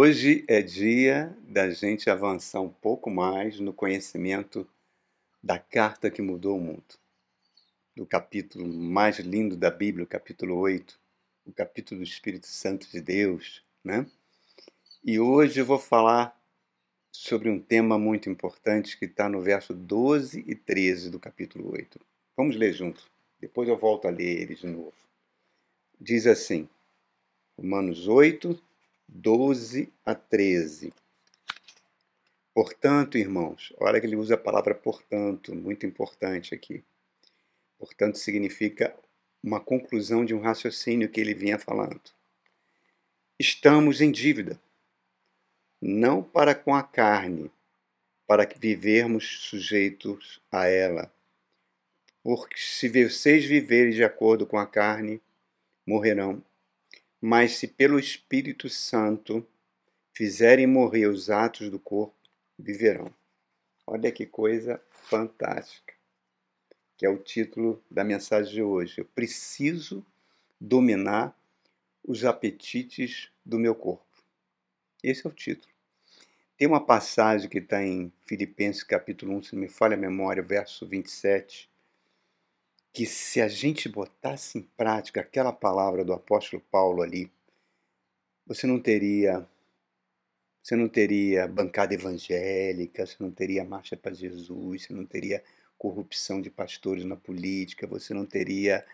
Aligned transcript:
Hoje 0.00 0.44
é 0.46 0.62
dia 0.62 1.36
da 1.42 1.70
gente 1.70 2.08
avançar 2.08 2.60
um 2.60 2.68
pouco 2.68 3.10
mais 3.10 3.58
no 3.58 3.72
conhecimento 3.72 4.64
da 5.42 5.58
carta 5.58 6.08
que 6.08 6.22
mudou 6.22 6.56
o 6.56 6.60
mundo. 6.60 6.84
Do 7.96 8.06
capítulo 8.06 8.64
mais 8.68 9.18
lindo 9.18 9.56
da 9.56 9.72
Bíblia, 9.72 10.04
o 10.04 10.06
capítulo 10.06 10.56
8, 10.56 10.96
o 11.46 11.52
capítulo 11.52 11.98
do 12.00 12.04
Espírito 12.04 12.46
Santo 12.46 12.88
de 12.88 13.00
Deus, 13.00 13.64
né? 13.82 14.06
E 15.04 15.18
hoje 15.18 15.62
eu 15.62 15.66
vou 15.66 15.80
falar 15.80 16.40
sobre 17.10 17.50
um 17.50 17.58
tema 17.58 17.98
muito 17.98 18.30
importante 18.30 18.96
que 18.96 19.06
está 19.06 19.28
no 19.28 19.40
verso 19.40 19.74
12 19.74 20.44
e 20.46 20.54
13 20.54 21.10
do 21.10 21.18
capítulo 21.18 21.72
8. 21.72 21.98
Vamos 22.36 22.54
ler 22.54 22.72
junto. 22.72 23.10
Depois 23.40 23.68
eu 23.68 23.76
volto 23.76 24.06
a 24.06 24.12
ler 24.12 24.42
eles 24.42 24.60
de 24.60 24.68
novo. 24.68 24.94
Diz 26.00 26.24
assim, 26.24 26.68
Romanos 27.56 28.06
8, 28.06 28.67
12 29.08 29.90
a 30.04 30.14
13. 30.14 30.92
Portanto, 32.54 33.16
irmãos, 33.16 33.72
olha 33.78 34.00
que 34.00 34.06
ele 34.06 34.16
usa 34.16 34.34
a 34.34 34.38
palavra 34.38 34.74
portanto, 34.74 35.54
muito 35.54 35.86
importante 35.86 36.54
aqui. 36.54 36.84
Portanto, 37.78 38.18
significa 38.18 38.94
uma 39.42 39.60
conclusão 39.60 40.24
de 40.24 40.34
um 40.34 40.40
raciocínio 40.40 41.08
que 41.08 41.20
ele 41.20 41.34
vinha 41.34 41.58
falando. 41.58 42.00
Estamos 43.38 44.00
em 44.00 44.10
dívida, 44.10 44.60
não 45.80 46.22
para 46.22 46.54
com 46.54 46.74
a 46.74 46.82
carne, 46.82 47.50
para 48.26 48.44
que 48.44 48.58
vivermos 48.58 49.42
sujeitos 49.42 50.40
a 50.50 50.66
ela. 50.66 51.10
Porque 52.22 52.58
se 52.58 52.88
vocês 52.88 53.44
viverem 53.46 53.92
de 53.92 54.04
acordo 54.04 54.46
com 54.46 54.58
a 54.58 54.66
carne, 54.66 55.22
morrerão 55.86 56.44
mas 57.20 57.56
se 57.56 57.66
pelo 57.66 57.98
Espírito 57.98 58.68
Santo 58.68 59.46
fizerem 60.12 60.66
morrer 60.66 61.06
os 61.06 61.30
atos 61.30 61.70
do 61.70 61.78
corpo, 61.78 62.14
viverão. 62.58 63.12
Olha 63.86 64.12
que 64.12 64.26
coisa 64.26 64.80
fantástica, 64.90 65.94
que 66.96 67.06
é 67.06 67.08
o 67.08 67.18
título 67.18 67.82
da 67.90 68.04
mensagem 68.04 68.52
de 68.52 68.62
hoje. 68.62 69.00
Eu 69.00 69.04
preciso 69.04 70.04
dominar 70.60 71.36
os 72.04 72.24
apetites 72.24 73.30
do 73.44 73.58
meu 73.58 73.74
corpo. 73.74 74.04
Esse 75.02 75.26
é 75.26 75.30
o 75.30 75.32
título. 75.32 75.72
Tem 76.56 76.66
uma 76.66 76.84
passagem 76.84 77.48
que 77.48 77.58
está 77.58 77.82
em 77.84 78.12
Filipenses 78.26 78.82
capítulo 78.82 79.36
1, 79.36 79.42
se 79.44 79.54
não 79.54 79.62
me 79.62 79.68
falha 79.68 79.94
a 79.94 79.98
memória, 80.00 80.42
verso 80.42 80.86
27, 80.86 81.70
que 82.98 83.06
se 83.06 83.40
a 83.40 83.46
gente 83.46 83.88
botasse 83.88 84.58
em 84.58 84.62
prática 84.76 85.20
aquela 85.20 85.52
palavra 85.52 86.04
do 86.04 86.12
apóstolo 86.12 86.60
Paulo 86.68 87.00
ali, 87.00 87.30
você 88.44 88.66
não 88.66 88.80
teria 88.80 89.48
você 90.60 90.74
não 90.74 90.88
teria 90.88 91.46
bancada 91.46 91.94
evangélica, 91.94 93.06
você 93.06 93.14
não 93.20 93.30
teria 93.30 93.64
marcha 93.64 93.96
para 93.96 94.12
Jesus, 94.12 94.82
você 94.82 94.92
não 94.92 95.06
teria 95.06 95.44
corrupção 95.78 96.42
de 96.42 96.50
pastores 96.50 97.04
na 97.04 97.14
política, 97.14 97.86
você 97.86 98.12
não 98.12 98.26
teria 98.26 98.84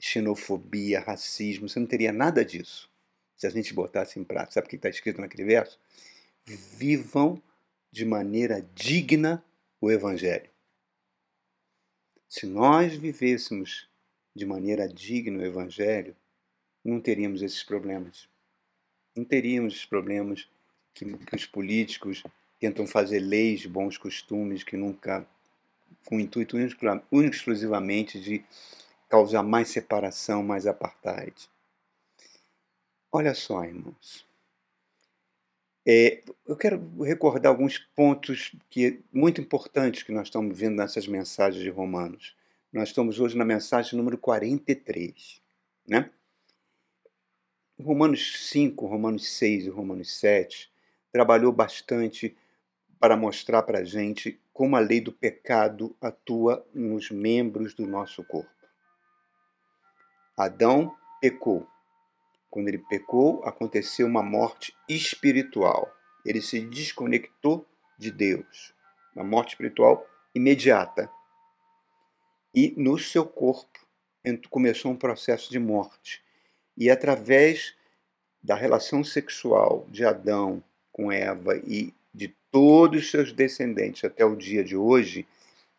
xenofobia, 0.00 1.00
racismo, 1.00 1.68
você 1.68 1.78
não 1.78 1.86
teria 1.86 2.10
nada 2.10 2.42
disso. 2.42 2.90
Se 3.36 3.46
a 3.46 3.50
gente 3.50 3.74
botasse 3.74 4.18
em 4.18 4.24
prática, 4.24 4.52
sabe 4.52 4.66
o 4.66 4.70
que 4.70 4.76
está 4.76 4.88
escrito 4.88 5.20
naquele 5.20 5.44
verso? 5.44 5.78
Vivam 6.46 7.40
de 7.90 8.06
maneira 8.06 8.66
digna 8.74 9.44
o 9.78 9.90
evangelho. 9.90 10.51
Se 12.32 12.46
nós 12.46 12.94
vivêssemos 12.94 13.86
de 14.34 14.46
maneira 14.46 14.88
digna 14.88 15.40
o 15.40 15.44
Evangelho, 15.44 16.16
não 16.82 16.98
teríamos 16.98 17.42
esses 17.42 17.62
problemas. 17.62 18.26
Não 19.14 19.22
teríamos 19.22 19.74
esses 19.74 19.84
problemas 19.84 20.48
que, 20.94 21.04
que 21.04 21.36
os 21.36 21.44
políticos 21.44 22.22
tentam 22.58 22.86
fazer 22.86 23.18
leis 23.18 23.66
bons 23.66 23.98
costumes 23.98 24.64
que 24.64 24.78
nunca, 24.78 25.28
com 26.06 26.16
o 26.16 26.20
intuito 26.20 26.56
único 26.56 27.36
exclusivamente 27.36 28.18
de 28.18 28.42
causar 29.10 29.42
mais 29.42 29.68
separação, 29.68 30.42
mais 30.42 30.66
apartheid. 30.66 31.50
Olha 33.12 33.34
só, 33.34 33.62
irmãos. 33.62 34.26
É, 35.84 36.22
eu 36.46 36.56
quero 36.56 37.02
recordar 37.02 37.50
alguns 37.50 37.78
pontos 37.78 38.54
que 38.70 39.02
muito 39.12 39.40
importantes 39.40 40.04
que 40.04 40.12
nós 40.12 40.28
estamos 40.28 40.56
vendo 40.56 40.76
nessas 40.76 41.08
mensagens 41.08 41.62
de 41.62 41.70
Romanos. 41.70 42.36
Nós 42.72 42.88
estamos 42.88 43.18
hoje 43.18 43.36
na 43.36 43.44
mensagem 43.44 43.96
número 43.96 44.16
43, 44.16 45.42
né? 45.86 46.10
Romanos 47.80 48.48
5, 48.48 48.86
Romanos 48.86 49.28
6 49.28 49.66
e 49.66 49.68
Romanos 49.68 50.18
7 50.18 50.72
trabalhou 51.10 51.52
bastante 51.52 52.36
para 53.00 53.16
mostrar 53.16 53.62
para 53.64 53.80
a 53.80 53.84
gente 53.84 54.40
como 54.52 54.76
a 54.76 54.80
lei 54.80 55.00
do 55.00 55.12
pecado 55.12 55.96
atua 56.00 56.64
nos 56.72 57.10
membros 57.10 57.74
do 57.74 57.86
nosso 57.86 58.22
corpo. 58.24 58.50
Adão 60.36 60.96
pecou, 61.20 61.66
quando 62.52 62.68
ele 62.68 62.84
pecou, 62.86 63.42
aconteceu 63.44 64.06
uma 64.06 64.22
morte 64.22 64.76
espiritual. 64.86 65.90
Ele 66.22 66.42
se 66.42 66.60
desconectou 66.60 67.66
de 67.98 68.10
Deus. 68.10 68.74
Uma 69.16 69.24
morte 69.24 69.52
espiritual 69.52 70.06
imediata. 70.34 71.10
E 72.54 72.74
no 72.76 72.98
seu 72.98 73.24
corpo 73.24 73.80
começou 74.50 74.92
um 74.92 74.96
processo 74.96 75.50
de 75.50 75.58
morte. 75.58 76.22
E 76.76 76.90
através 76.90 77.74
da 78.42 78.54
relação 78.54 79.02
sexual 79.02 79.86
de 79.88 80.04
Adão 80.04 80.62
com 80.92 81.10
Eva 81.10 81.56
e 81.56 81.94
de 82.12 82.28
todos 82.50 83.04
os 83.04 83.10
seus 83.10 83.32
descendentes 83.32 84.04
até 84.04 84.26
o 84.26 84.36
dia 84.36 84.62
de 84.62 84.76
hoje, 84.76 85.26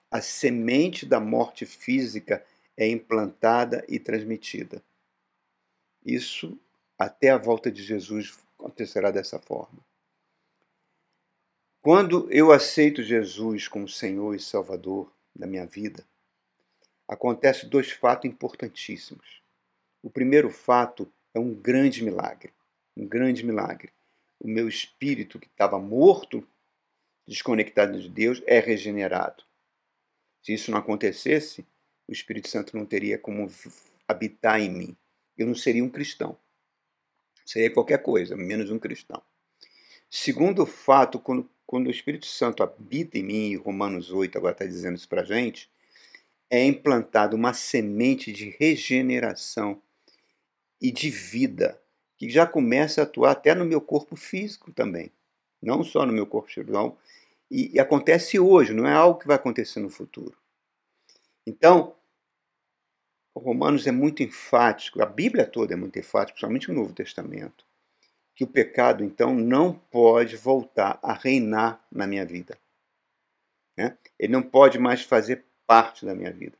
a 0.09 0.21
semente 0.21 1.05
da 1.05 1.19
morte 1.19 1.67
física 1.67 2.43
é 2.75 2.87
implantada 2.87 3.85
e 3.87 3.99
transmitida. 3.99 4.81
Isso, 6.05 6.59
até 6.97 7.29
a 7.29 7.37
volta 7.37 7.71
de 7.71 7.83
Jesus, 7.83 8.37
acontecerá 8.57 9.11
dessa 9.11 9.39
forma. 9.39 9.79
Quando 11.81 12.31
eu 12.31 12.51
aceito 12.51 13.03
Jesus 13.03 13.67
como 13.67 13.87
Senhor 13.89 14.35
e 14.35 14.39
Salvador 14.39 15.11
da 15.35 15.45
minha 15.45 15.65
vida, 15.65 16.05
acontecem 17.07 17.67
dois 17.67 17.91
fatos 17.91 18.29
importantíssimos. 18.29 19.41
O 20.01 20.09
primeiro 20.09 20.49
fato 20.49 21.11
é 21.33 21.39
um 21.39 21.53
grande 21.53 22.03
milagre, 22.03 22.53
um 22.95 23.05
grande 23.05 23.45
milagre. 23.45 23.91
O 24.39 24.47
meu 24.47 24.67
espírito 24.67 25.39
que 25.39 25.47
estava 25.47 25.77
morto, 25.79 26.47
desconectado 27.27 27.99
de 27.99 28.09
Deus, 28.09 28.41
é 28.45 28.59
regenerado. 28.59 29.43
Se 30.41 30.53
isso 30.53 30.71
não 30.71 30.77
acontecesse, 30.77 31.65
o 32.07 32.11
Espírito 32.11 32.49
Santo 32.49 32.77
não 32.77 32.85
teria 32.85 33.17
como 33.17 33.49
habitar 34.07 34.59
em 34.59 34.69
mim 34.69 34.97
eu 35.37 35.47
não 35.47 35.55
seria 35.55 35.83
um 35.83 35.89
cristão. 35.89 36.37
Seria 37.45 37.71
qualquer 37.71 38.01
coisa, 38.01 38.35
menos 38.35 38.69
um 38.71 38.79
cristão. 38.79 39.21
Segundo 40.09 40.65
fato, 40.65 41.19
quando, 41.19 41.49
quando 41.65 41.87
o 41.87 41.91
Espírito 41.91 42.25
Santo 42.25 42.61
habita 42.63 43.17
em 43.17 43.23
mim, 43.23 43.55
Romanos 43.55 44.11
8 44.11 44.37
agora 44.37 44.53
está 44.53 44.65
dizendo 44.65 44.95
isso 44.95 45.09
para 45.09 45.21
a 45.21 45.25
gente, 45.25 45.69
é 46.49 46.63
implantada 46.63 47.35
uma 47.35 47.53
semente 47.53 48.31
de 48.31 48.55
regeneração 48.59 49.81
e 50.79 50.91
de 50.91 51.09
vida, 51.09 51.81
que 52.15 52.29
já 52.29 52.45
começa 52.45 53.01
a 53.01 53.05
atuar 53.05 53.31
até 53.31 53.55
no 53.55 53.65
meu 53.65 53.81
corpo 53.81 54.15
físico 54.15 54.71
também, 54.71 55.11
não 55.61 55.83
só 55.83 56.05
no 56.05 56.13
meu 56.13 56.27
corpo 56.27 56.47
espiritual, 56.47 56.99
e, 57.49 57.71
e 57.73 57.79
acontece 57.79 58.39
hoje, 58.39 58.73
não 58.73 58.87
é 58.87 58.93
algo 58.93 59.19
que 59.19 59.27
vai 59.27 59.35
acontecer 59.35 59.79
no 59.79 59.89
futuro. 59.89 60.37
Então, 61.45 61.95
Romanos 63.39 63.87
é 63.87 63.91
muito 63.91 64.21
enfático, 64.21 65.01
a 65.01 65.05
Bíblia 65.05 65.45
toda 65.45 65.73
é 65.73 65.77
muito 65.77 65.97
enfática, 65.97 66.33
principalmente 66.33 66.71
o 66.71 66.73
Novo 66.73 66.93
Testamento, 66.93 67.65
que 68.35 68.43
o 68.43 68.47
pecado, 68.47 69.03
então, 69.03 69.33
não 69.33 69.73
pode 69.73 70.37
voltar 70.37 70.99
a 71.01 71.13
reinar 71.13 71.83
na 71.91 72.05
minha 72.05 72.25
vida. 72.25 72.57
Né? 73.77 73.97
Ele 74.19 74.33
não 74.33 74.43
pode 74.43 74.77
mais 74.77 75.03
fazer 75.03 75.43
parte 75.65 76.05
da 76.05 76.13
minha 76.13 76.31
vida. 76.31 76.57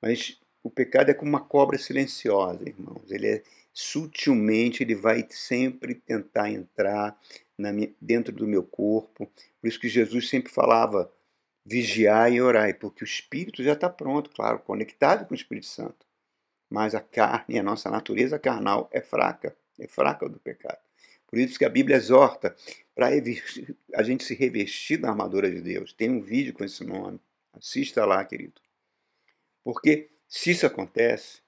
Mas 0.00 0.38
o 0.62 0.70
pecado 0.70 1.10
é 1.10 1.14
como 1.14 1.28
uma 1.28 1.44
cobra 1.44 1.78
silenciosa, 1.78 2.68
irmãos. 2.68 3.10
Ele 3.10 3.28
é 3.28 3.42
sutilmente, 3.72 4.82
ele 4.82 4.94
vai 4.94 5.26
sempre 5.30 5.94
tentar 5.94 6.50
entrar 6.50 7.18
minha, 7.58 7.92
dentro 8.00 8.32
do 8.32 8.46
meu 8.46 8.62
corpo. 8.62 9.30
Por 9.60 9.68
isso 9.68 9.80
que 9.80 9.88
Jesus 9.88 10.28
sempre 10.28 10.52
falava: 10.52 11.12
vigiai 11.64 12.34
e 12.34 12.42
orai, 12.42 12.72
porque 12.72 13.02
o 13.02 13.06
espírito 13.06 13.62
já 13.62 13.72
está 13.72 13.88
pronto, 13.88 14.30
claro, 14.30 14.58
conectado 14.60 15.26
com 15.26 15.32
o 15.32 15.36
Espírito 15.36 15.66
Santo. 15.66 16.03
Mas 16.74 16.92
a 16.92 17.00
carne, 17.00 17.56
a 17.56 17.62
nossa 17.62 17.88
natureza 17.88 18.36
carnal 18.36 18.90
é 18.90 19.00
fraca, 19.00 19.56
é 19.78 19.86
fraca 19.86 20.28
do 20.28 20.40
pecado. 20.40 20.80
Por 21.24 21.38
isso 21.38 21.56
que 21.56 21.64
a 21.64 21.68
Bíblia 21.68 21.96
exorta 21.96 22.56
para 22.96 23.10
a 23.94 24.02
gente 24.02 24.24
se 24.24 24.34
revestir 24.34 24.96
da 24.96 25.08
armadura 25.08 25.48
de 25.48 25.60
Deus. 25.60 25.92
Tem 25.92 26.10
um 26.10 26.20
vídeo 26.20 26.52
com 26.52 26.64
esse 26.64 26.82
nome. 26.82 27.20
Assista 27.52 28.04
lá, 28.04 28.24
querido. 28.24 28.60
Porque 29.62 30.10
se 30.26 30.50
isso 30.50 30.66
acontece, 30.66 31.42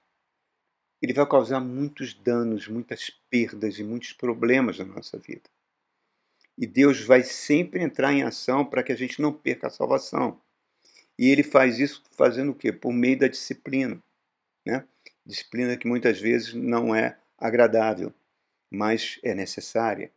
ele 1.01 1.11
vai 1.11 1.27
causar 1.27 1.59
muitos 1.59 2.13
danos, 2.13 2.69
muitas 2.69 3.09
perdas 3.29 3.79
e 3.79 3.83
muitos 3.83 4.13
problemas 4.13 4.79
na 4.79 4.85
nossa 4.85 5.17
vida. 5.17 5.49
E 6.57 6.65
Deus 6.65 7.01
vai 7.01 7.21
sempre 7.21 7.83
entrar 7.83 8.13
em 8.13 8.23
ação 8.23 8.63
para 8.63 8.81
que 8.81 8.93
a 8.93 8.97
gente 8.97 9.21
não 9.21 9.33
perca 9.33 9.67
a 9.67 9.69
salvação. 9.69 10.39
E 11.19 11.27
ele 11.27 11.43
faz 11.43 11.79
isso 11.79 12.01
fazendo 12.13 12.53
o 12.53 12.55
quê? 12.55 12.71
Por 12.71 12.93
meio 12.93 13.19
da 13.19 13.27
disciplina. 13.27 14.01
Né? 14.65 14.85
Disciplina 15.27 15.75
que 15.75 15.85
muitas 15.85 16.21
vezes 16.21 16.53
não 16.53 16.95
é 16.95 17.17
agradável, 17.37 18.13
mas 18.71 19.19
é 19.21 19.35
necessária. 19.35 20.09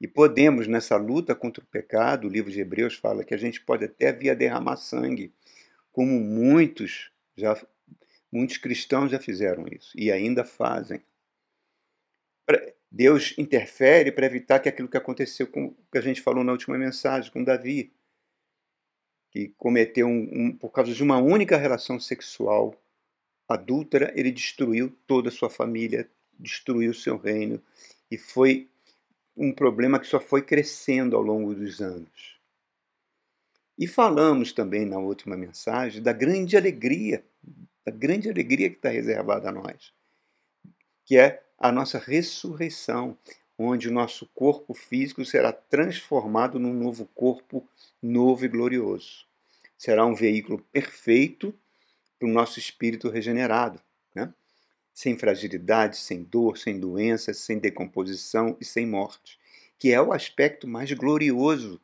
E 0.00 0.08
podemos, 0.08 0.66
nessa 0.66 0.96
luta 0.96 1.32
contra 1.32 1.62
o 1.62 1.66
pecado, 1.66 2.26
o 2.26 2.30
livro 2.30 2.50
de 2.50 2.60
Hebreus 2.60 2.96
fala 2.96 3.22
que 3.22 3.32
a 3.32 3.38
gente 3.38 3.60
pode 3.60 3.84
até 3.84 4.12
vir 4.12 4.30
a 4.30 4.34
derramar 4.34 4.76
sangue, 4.76 5.32
como 5.92 6.18
muitos 6.18 7.12
já 7.36 7.56
muitos 8.32 8.58
cristãos 8.58 9.12
já 9.12 9.20
fizeram 9.20 9.64
isso 9.70 9.92
e 9.96 10.10
ainda 10.10 10.44
fazem. 10.44 11.00
Deus 12.90 13.34
interfere 13.38 14.10
para 14.10 14.26
evitar 14.26 14.58
que 14.58 14.68
aquilo 14.68 14.88
que 14.88 14.96
aconteceu 14.96 15.46
com 15.46 15.72
que 15.90 15.98
a 15.98 16.00
gente 16.00 16.20
falou 16.20 16.42
na 16.42 16.52
última 16.52 16.76
mensagem 16.76 17.30
com 17.30 17.44
Davi, 17.44 17.92
que 19.30 19.48
cometeu 19.56 20.08
um, 20.08 20.28
um, 20.32 20.56
por 20.56 20.70
causa 20.70 20.92
de 20.92 21.02
uma 21.02 21.18
única 21.18 21.56
relação 21.56 22.00
sexual 22.00 22.74
adúltera, 23.48 24.12
ele 24.14 24.30
destruiu 24.30 24.94
toda 25.06 25.30
a 25.30 25.32
sua 25.32 25.48
família, 25.48 26.08
destruiu 26.38 26.92
seu 26.92 27.16
reino 27.16 27.60
e 28.10 28.18
foi 28.18 28.68
um 29.36 29.52
problema 29.52 29.98
que 29.98 30.06
só 30.06 30.20
foi 30.20 30.42
crescendo 30.42 31.16
ao 31.16 31.22
longo 31.22 31.54
dos 31.54 31.80
anos. 31.80 32.38
E 33.78 33.86
falamos 33.86 34.52
também 34.52 34.84
na 34.84 34.98
última 34.98 35.36
mensagem 35.36 36.02
da 36.02 36.12
grande 36.12 36.56
alegria, 36.56 37.24
da 37.86 37.92
grande 37.92 38.28
alegria 38.28 38.68
que 38.68 38.76
está 38.76 38.88
reservada 38.88 39.48
a 39.48 39.52
nós, 39.52 39.92
que 41.04 41.16
é 41.16 41.42
a 41.56 41.70
nossa 41.70 41.98
ressurreição, 41.98 43.16
onde 43.56 43.88
o 43.88 43.92
nosso 43.92 44.26
corpo 44.34 44.74
físico 44.74 45.24
será 45.24 45.52
transformado 45.52 46.58
num 46.58 46.72
novo 46.72 47.06
corpo 47.14 47.66
novo 48.02 48.44
e 48.44 48.48
glorioso. 48.48 49.26
Será 49.76 50.04
um 50.04 50.14
veículo 50.14 50.58
perfeito 50.72 51.54
para 52.18 52.28
o 52.28 52.32
nosso 52.32 52.58
espírito 52.58 53.08
regenerado, 53.08 53.80
né? 54.14 54.32
sem 54.92 55.16
fragilidade, 55.16 55.96
sem 55.96 56.24
dor, 56.24 56.58
sem 56.58 56.78
doenças, 56.80 57.38
sem 57.38 57.58
decomposição 57.58 58.56
e 58.60 58.64
sem 58.64 58.86
morte, 58.86 59.38
que 59.78 59.92
é 59.92 60.02
o 60.02 60.12
aspecto 60.12 60.66
mais 60.66 60.90
glorioso 60.92 61.80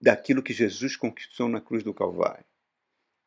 daquilo 0.00 0.42
que 0.42 0.52
Jesus 0.52 0.94
conquistou 0.96 1.48
na 1.48 1.60
cruz 1.60 1.82
do 1.82 1.92
Calvário. 1.92 2.44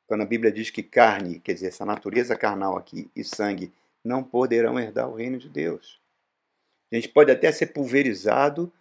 Quando 0.07 0.21
a 0.21 0.25
Bíblia 0.25 0.51
diz 0.51 0.69
que 0.69 0.83
carne, 0.83 1.39
quer 1.39 1.53
dizer, 1.53 1.67
essa 1.67 1.85
natureza 1.85 2.35
carnal 2.35 2.77
aqui, 2.77 3.09
e 3.15 3.23
sangue, 3.23 3.73
não 4.03 4.23
poderão 4.23 4.79
herdar 4.79 5.09
o 5.09 5.15
reino 5.15 5.37
de 5.37 5.49
Deus. 5.49 5.99
A 6.91 6.95
gente 6.95 7.09
pode 7.09 7.31
até 7.31 7.51
ser 7.51 7.67
pulverizado, 7.67 8.71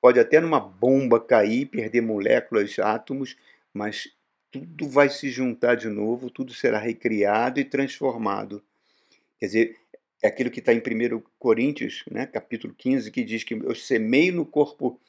pode 0.00 0.18
até 0.18 0.40
numa 0.40 0.60
bomba 0.60 1.20
cair, 1.20 1.66
perder 1.66 2.00
moléculas, 2.00 2.78
átomos, 2.78 3.36
mas 3.72 4.12
tudo 4.50 4.88
vai 4.88 5.08
se 5.08 5.30
juntar 5.30 5.74
de 5.74 5.88
novo, 5.88 6.30
tudo 6.30 6.52
será 6.54 6.78
recriado 6.78 7.60
e 7.60 7.64
transformado 7.64 8.62
Quer 9.38 9.46
dizer, 9.46 9.76
é 10.22 10.26
aquilo 10.26 10.50
que 10.50 10.58
está 10.58 10.72
em 10.72 10.78
1 10.78 11.22
Coríntios, 11.38 12.04
né, 12.10 12.26
capítulo 12.26 12.74
15, 12.74 13.10
que 13.10 13.22
diz 13.22 13.44
que 13.44 13.54
eu 13.54 13.74
semeio 13.74 14.34
no 14.34 14.44
corpo 14.44 15.00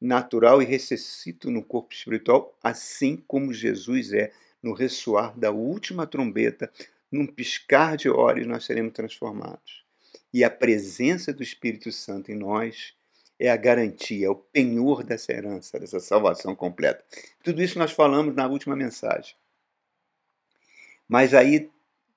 natural 0.00 0.60
e 0.60 0.64
ressuscito 0.64 1.50
no 1.50 1.64
corpo 1.64 1.94
espiritual, 1.94 2.56
assim 2.62 3.16
como 3.26 3.52
Jesus 3.52 4.12
é, 4.12 4.30
no 4.62 4.74
ressoar 4.74 5.36
da 5.38 5.50
última 5.50 6.06
trombeta, 6.06 6.70
num 7.10 7.26
piscar 7.26 7.96
de 7.96 8.10
olhos 8.10 8.46
nós 8.46 8.66
seremos 8.66 8.92
transformados. 8.92 9.84
E 10.32 10.44
a 10.44 10.50
presença 10.50 11.32
do 11.32 11.42
Espírito 11.42 11.90
Santo 11.90 12.30
em 12.30 12.34
nós 12.34 12.94
é 13.38 13.50
a 13.50 13.56
garantia, 13.56 14.26
é 14.26 14.30
o 14.30 14.34
penhor 14.34 15.04
dessa 15.04 15.32
herança, 15.32 15.78
dessa 15.78 16.00
salvação 16.00 16.56
completa. 16.56 17.04
Tudo 17.42 17.62
isso 17.62 17.78
nós 17.78 17.92
falamos 17.92 18.34
na 18.34 18.46
última 18.46 18.74
mensagem. 18.74 19.34
Mas 21.08 21.32
aí 21.34 21.70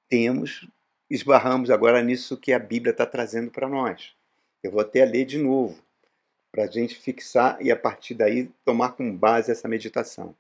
temos 0.09 0.68
esbarramos 1.12 1.69
agora 1.69 2.01
nisso 2.01 2.38
que 2.38 2.53
a 2.53 2.59
Bíblia 2.59 2.91
está 2.91 3.06
trazendo 3.06 3.51
para 3.51 3.68
nós. 3.68 4.15
Eu 4.63 4.71
vou 4.71 4.79
até 4.79 5.03
ler 5.03 5.25
de 5.25 5.38
novo, 5.38 5.83
para 6.50 6.63
a 6.63 6.68
gente 6.68 6.95
fixar 6.95 7.62
e 7.62 7.69
a 7.69 7.75
partir 7.75 8.13
daí 8.13 8.50
tomar 8.63 8.94
como 8.94 9.17
base 9.17 9.51
essa 9.51 9.67
meditação. 9.67 10.33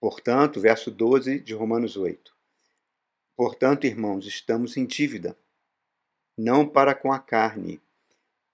Portanto, 0.00 0.58
verso 0.58 0.90
12 0.90 1.38
de 1.38 1.52
Romanos 1.52 1.98
8. 1.98 2.34
Portanto, 3.36 3.86
irmãos, 3.86 4.26
estamos 4.26 4.76
em 4.78 4.86
dívida, 4.86 5.36
não 6.36 6.66
para 6.66 6.94
com 6.94 7.12
a 7.12 7.18
carne, 7.18 7.78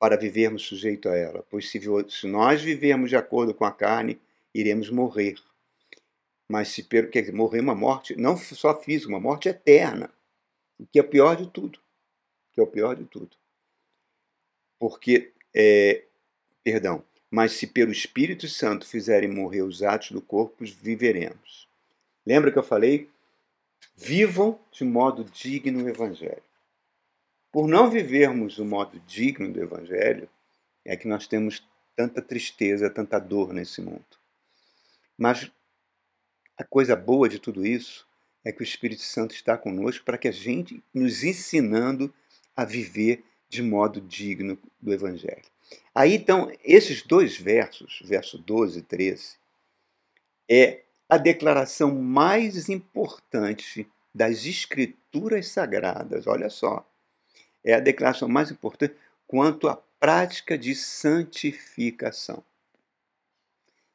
para 0.01 0.17
vivermos 0.17 0.63
sujeito 0.63 1.09
a 1.09 1.15
ela, 1.15 1.45
pois 1.49 1.71
se, 1.71 1.79
se 2.09 2.27
nós 2.27 2.63
vivermos 2.63 3.11
de 3.11 3.17
acordo 3.17 3.55
com 3.55 3.65
a 3.65 3.71
carne, 3.71 4.19
iremos 4.53 4.91
morrer. 4.91 5.37
Mas 6.49 6.69
se 6.69 6.83
quer 6.83 7.21
dizer, 7.21 7.33
morrer 7.33 7.61
uma 7.61 7.75
morte 7.75 8.17
não 8.17 8.37
só 8.37 8.81
física, 8.81 9.11
uma 9.11 9.21
morte 9.21 9.49
eterna 9.49 10.11
o 10.81 10.87
que 10.87 10.99
é 10.99 11.03
pior 11.03 11.37
de 11.37 11.47
tudo. 11.47 11.79
Que 12.53 12.61
é 12.61 12.63
o 12.63 12.67
pior 12.67 12.97
de 12.97 13.05
tudo. 13.05 13.37
Porque, 14.79 15.31
é, 15.55 16.05
perdão, 16.65 17.05
mas 17.31 17.53
se 17.53 17.67
pelo 17.67 17.93
Espírito 17.93 18.49
Santo 18.49 18.87
fizerem 18.87 19.31
morrer 19.31 19.63
os 19.63 19.83
atos 19.83 20.13
do 20.13 20.23
corpo, 20.23 20.65
viveremos. 20.65 21.69
Lembra 22.25 22.51
que 22.51 22.59
eu 22.59 22.63
falei? 22.63 23.11
Vivam 23.95 24.59
de 24.73 24.85
modo 24.85 25.25
digno 25.25 25.85
o 25.85 25.89
Evangelho. 25.89 26.43
Por 27.53 27.67
não 27.67 27.91
vivermos 27.91 28.59
o 28.59 28.65
modo 28.65 29.01
digno 29.01 29.53
do 29.53 29.61
Evangelho, 29.61 30.29
é 30.85 30.97
que 30.97 31.09
nós 31.09 31.27
temos 31.27 31.67
tanta 31.97 32.23
tristeza, 32.23 32.89
tanta 32.89 33.19
dor 33.19 33.53
nesse 33.53 33.81
mundo. 33.81 34.05
Mas 35.19 35.51
a 36.57 36.65
coisa 36.65 36.95
boa 36.95 37.29
de 37.29 37.39
tudo 37.39 37.67
isso 37.67 38.07
é 38.45 38.53
que 38.53 38.63
o 38.63 38.65
Espírito 38.65 39.03
Santo 39.03 39.35
está 39.35 39.57
conosco 39.59 40.05
para 40.05 40.17
que 40.17 40.29
a 40.29 40.33
gente 40.33 40.83
nos 40.95 41.25
ensinando 41.25 42.13
a 42.57 42.65
viver 42.65 43.25
de 43.49 43.63
modo 43.63 44.01
digno 44.01 44.59
do 44.81 44.93
Evangelho. 44.93 45.43
Aí 45.95 46.15
então, 46.15 46.51
esses 46.65 47.03
dois 47.03 47.37
versos, 47.37 48.01
verso 48.05 48.39
12 48.39 48.79
e 48.79 48.83
13, 48.83 49.37
é 50.49 50.83
a 51.09 51.19
declaração 51.19 51.95
mais 51.95 52.69
importante 52.69 53.89
das 54.15 54.47
Escrituras 54.47 55.49
Sagradas. 55.49 56.27
Olha 56.27 56.49
só. 56.49 56.87
É 57.65 57.75
a 57.75 57.81
declaração 57.81 58.29
mais 58.29 58.51
importante 58.51 58.95
quanto 59.27 59.69
à 59.69 59.77
prática 59.77 60.57
de 60.57 60.75
santificação. 60.75 62.43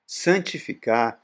Santificar 0.05 1.21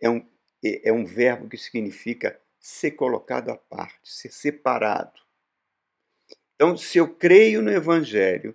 é 0.00 0.08
um, 0.10 0.26
é, 0.64 0.90
é 0.90 0.92
um 0.92 1.04
verbo 1.04 1.48
que 1.48 1.56
significa 1.56 2.38
ser 2.60 2.92
colocado 2.92 3.50
à 3.50 3.56
parte, 3.56 3.98
ser 4.04 4.32
separado. 4.32 5.20
Então, 6.54 6.76
se 6.76 6.98
eu 6.98 7.14
creio 7.14 7.62
no 7.62 7.70
Evangelho 7.70 8.54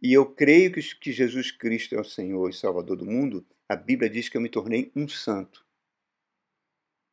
e 0.00 0.12
eu 0.12 0.26
creio 0.26 0.72
que 0.72 1.10
Jesus 1.10 1.50
Cristo 1.50 1.94
é 1.94 2.00
o 2.00 2.04
Senhor 2.04 2.48
e 2.48 2.52
Salvador 2.54 2.96
do 2.96 3.06
mundo, 3.06 3.44
a 3.68 3.74
Bíblia 3.74 4.08
diz 4.08 4.28
que 4.28 4.36
eu 4.36 4.40
me 4.40 4.48
tornei 4.48 4.92
um 4.94 5.08
santo. 5.08 5.66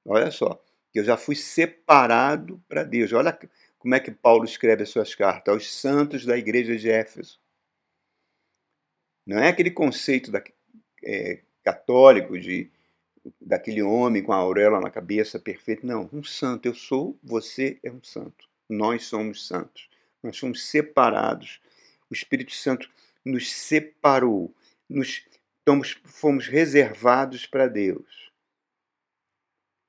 Olha 0.05 0.29
só, 0.29 0.63
que 0.91 1.00
eu 1.00 1.03
já 1.03 1.17
fui 1.17 1.36
separado 1.36 2.63
para 2.67 2.84
Deus. 2.84 3.12
Olha 3.12 3.38
como 3.86 3.94
é 3.94 4.00
que 4.00 4.10
Paulo 4.10 4.46
escreve 4.46 4.82
as 4.82 4.89
suas 4.89 5.13
cartas 5.13 5.54
aos 5.54 5.72
santos 5.72 6.25
da 6.25 6.36
igreja 6.36 6.75
de 6.75 6.89
Éfeso. 6.89 7.39
Não 9.24 9.38
é 9.38 9.48
aquele 9.48 9.70
conceito 9.70 10.32
da, 10.32 10.44
é, 11.04 11.44
católico 11.63 12.39
de 12.39 12.72
daquele 13.39 13.84
homem 13.84 14.24
com 14.24 14.34
a 14.34 14.38
auréola 14.38 14.82
na 14.82 14.89
cabeça, 14.89 15.38
perfeito. 15.39 15.86
Não, 15.86 16.10
um 16.12 16.24
santo. 16.24 16.68
Eu 16.68 16.74
sou, 16.74 17.15
você 17.22 17.80
é 17.84 17.92
um 17.92 18.01
santo. 18.01 18.50
Nós 18.68 19.06
somos 19.06 19.46
santos. 19.46 19.88
Nós 20.24 20.36
somos 20.36 20.65
separados. 20.65 21.62
O 22.10 22.13
Espírito 22.15 22.56
Santo 22.56 22.89
nos 23.24 23.54
separou. 23.54 24.51
Nos 24.89 25.24
fomos 26.06 26.48
reservados 26.48 27.46
para 27.46 27.68
Deus. 27.68 28.32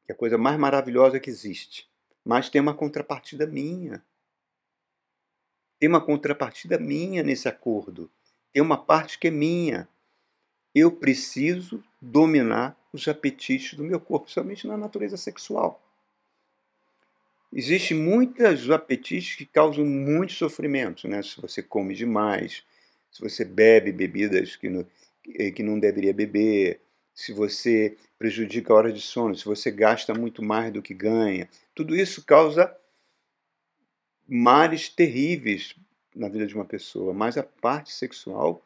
Que 0.04 0.12
é 0.12 0.14
a 0.14 0.18
coisa 0.18 0.36
mais 0.36 0.58
maravilhosa 0.58 1.18
que 1.18 1.30
existe. 1.30 1.88
Mas 2.26 2.50
tem 2.50 2.60
uma 2.60 2.74
contrapartida 2.74 3.46
minha. 3.46 4.02
Tem 5.78 5.88
uma 5.88 6.04
contrapartida 6.04 6.76
minha 6.76 7.22
nesse 7.22 7.46
acordo. 7.46 8.10
Tem 8.52 8.60
uma 8.60 8.76
parte 8.76 9.16
que 9.16 9.28
é 9.28 9.30
minha. 9.30 9.88
Eu 10.74 10.90
preciso 10.90 11.84
dominar 12.02 12.76
os 12.92 13.06
apetites 13.06 13.74
do 13.74 13.84
meu 13.84 14.00
corpo, 14.00 14.28
somente 14.28 14.66
na 14.66 14.76
natureza 14.76 15.16
sexual. 15.16 15.80
Existem 17.52 17.96
muitos 17.96 18.72
apetites 18.72 19.36
que 19.36 19.46
causam 19.46 19.84
muito 19.84 20.32
sofrimento, 20.32 21.06
né? 21.06 21.22
Se 21.22 21.40
você 21.40 21.62
come 21.62 21.94
demais, 21.94 22.64
se 23.12 23.20
você 23.20 23.44
bebe 23.44 23.92
bebidas 23.92 24.56
que 24.56 24.68
não, 24.68 24.84
que 25.22 25.62
não 25.62 25.78
deveria 25.78 26.12
beber, 26.12 26.80
se 27.16 27.32
você 27.32 27.96
prejudica 28.18 28.70
a 28.70 28.76
hora 28.76 28.92
de 28.92 29.00
sono, 29.00 29.34
se 29.34 29.46
você 29.46 29.70
gasta 29.70 30.12
muito 30.12 30.44
mais 30.44 30.70
do 30.70 30.82
que 30.82 30.92
ganha, 30.92 31.48
tudo 31.74 31.96
isso 31.96 32.22
causa 32.22 32.76
males 34.28 34.90
terríveis 34.90 35.74
na 36.14 36.28
vida 36.28 36.46
de 36.46 36.54
uma 36.54 36.66
pessoa. 36.66 37.14
Mas 37.14 37.38
a 37.38 37.42
parte 37.42 37.90
sexual 37.90 38.62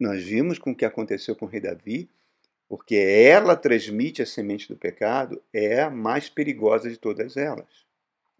nós 0.00 0.24
vimos 0.24 0.58
com 0.58 0.70
o 0.70 0.74
que 0.74 0.86
aconteceu 0.86 1.36
com 1.36 1.44
o 1.44 1.48
rei 1.48 1.60
Davi, 1.60 2.08
porque 2.66 2.96
ela 2.96 3.54
transmite 3.54 4.22
a 4.22 4.26
semente 4.26 4.66
do 4.66 4.76
pecado, 4.76 5.40
é 5.52 5.82
a 5.82 5.90
mais 5.90 6.30
perigosa 6.30 6.88
de 6.88 6.96
todas 6.96 7.36
elas. 7.36 7.84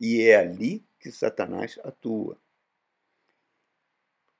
E 0.01 0.23
é 0.23 0.37
ali 0.37 0.83
que 0.99 1.13
Satanás 1.13 1.79
atua. 1.85 2.39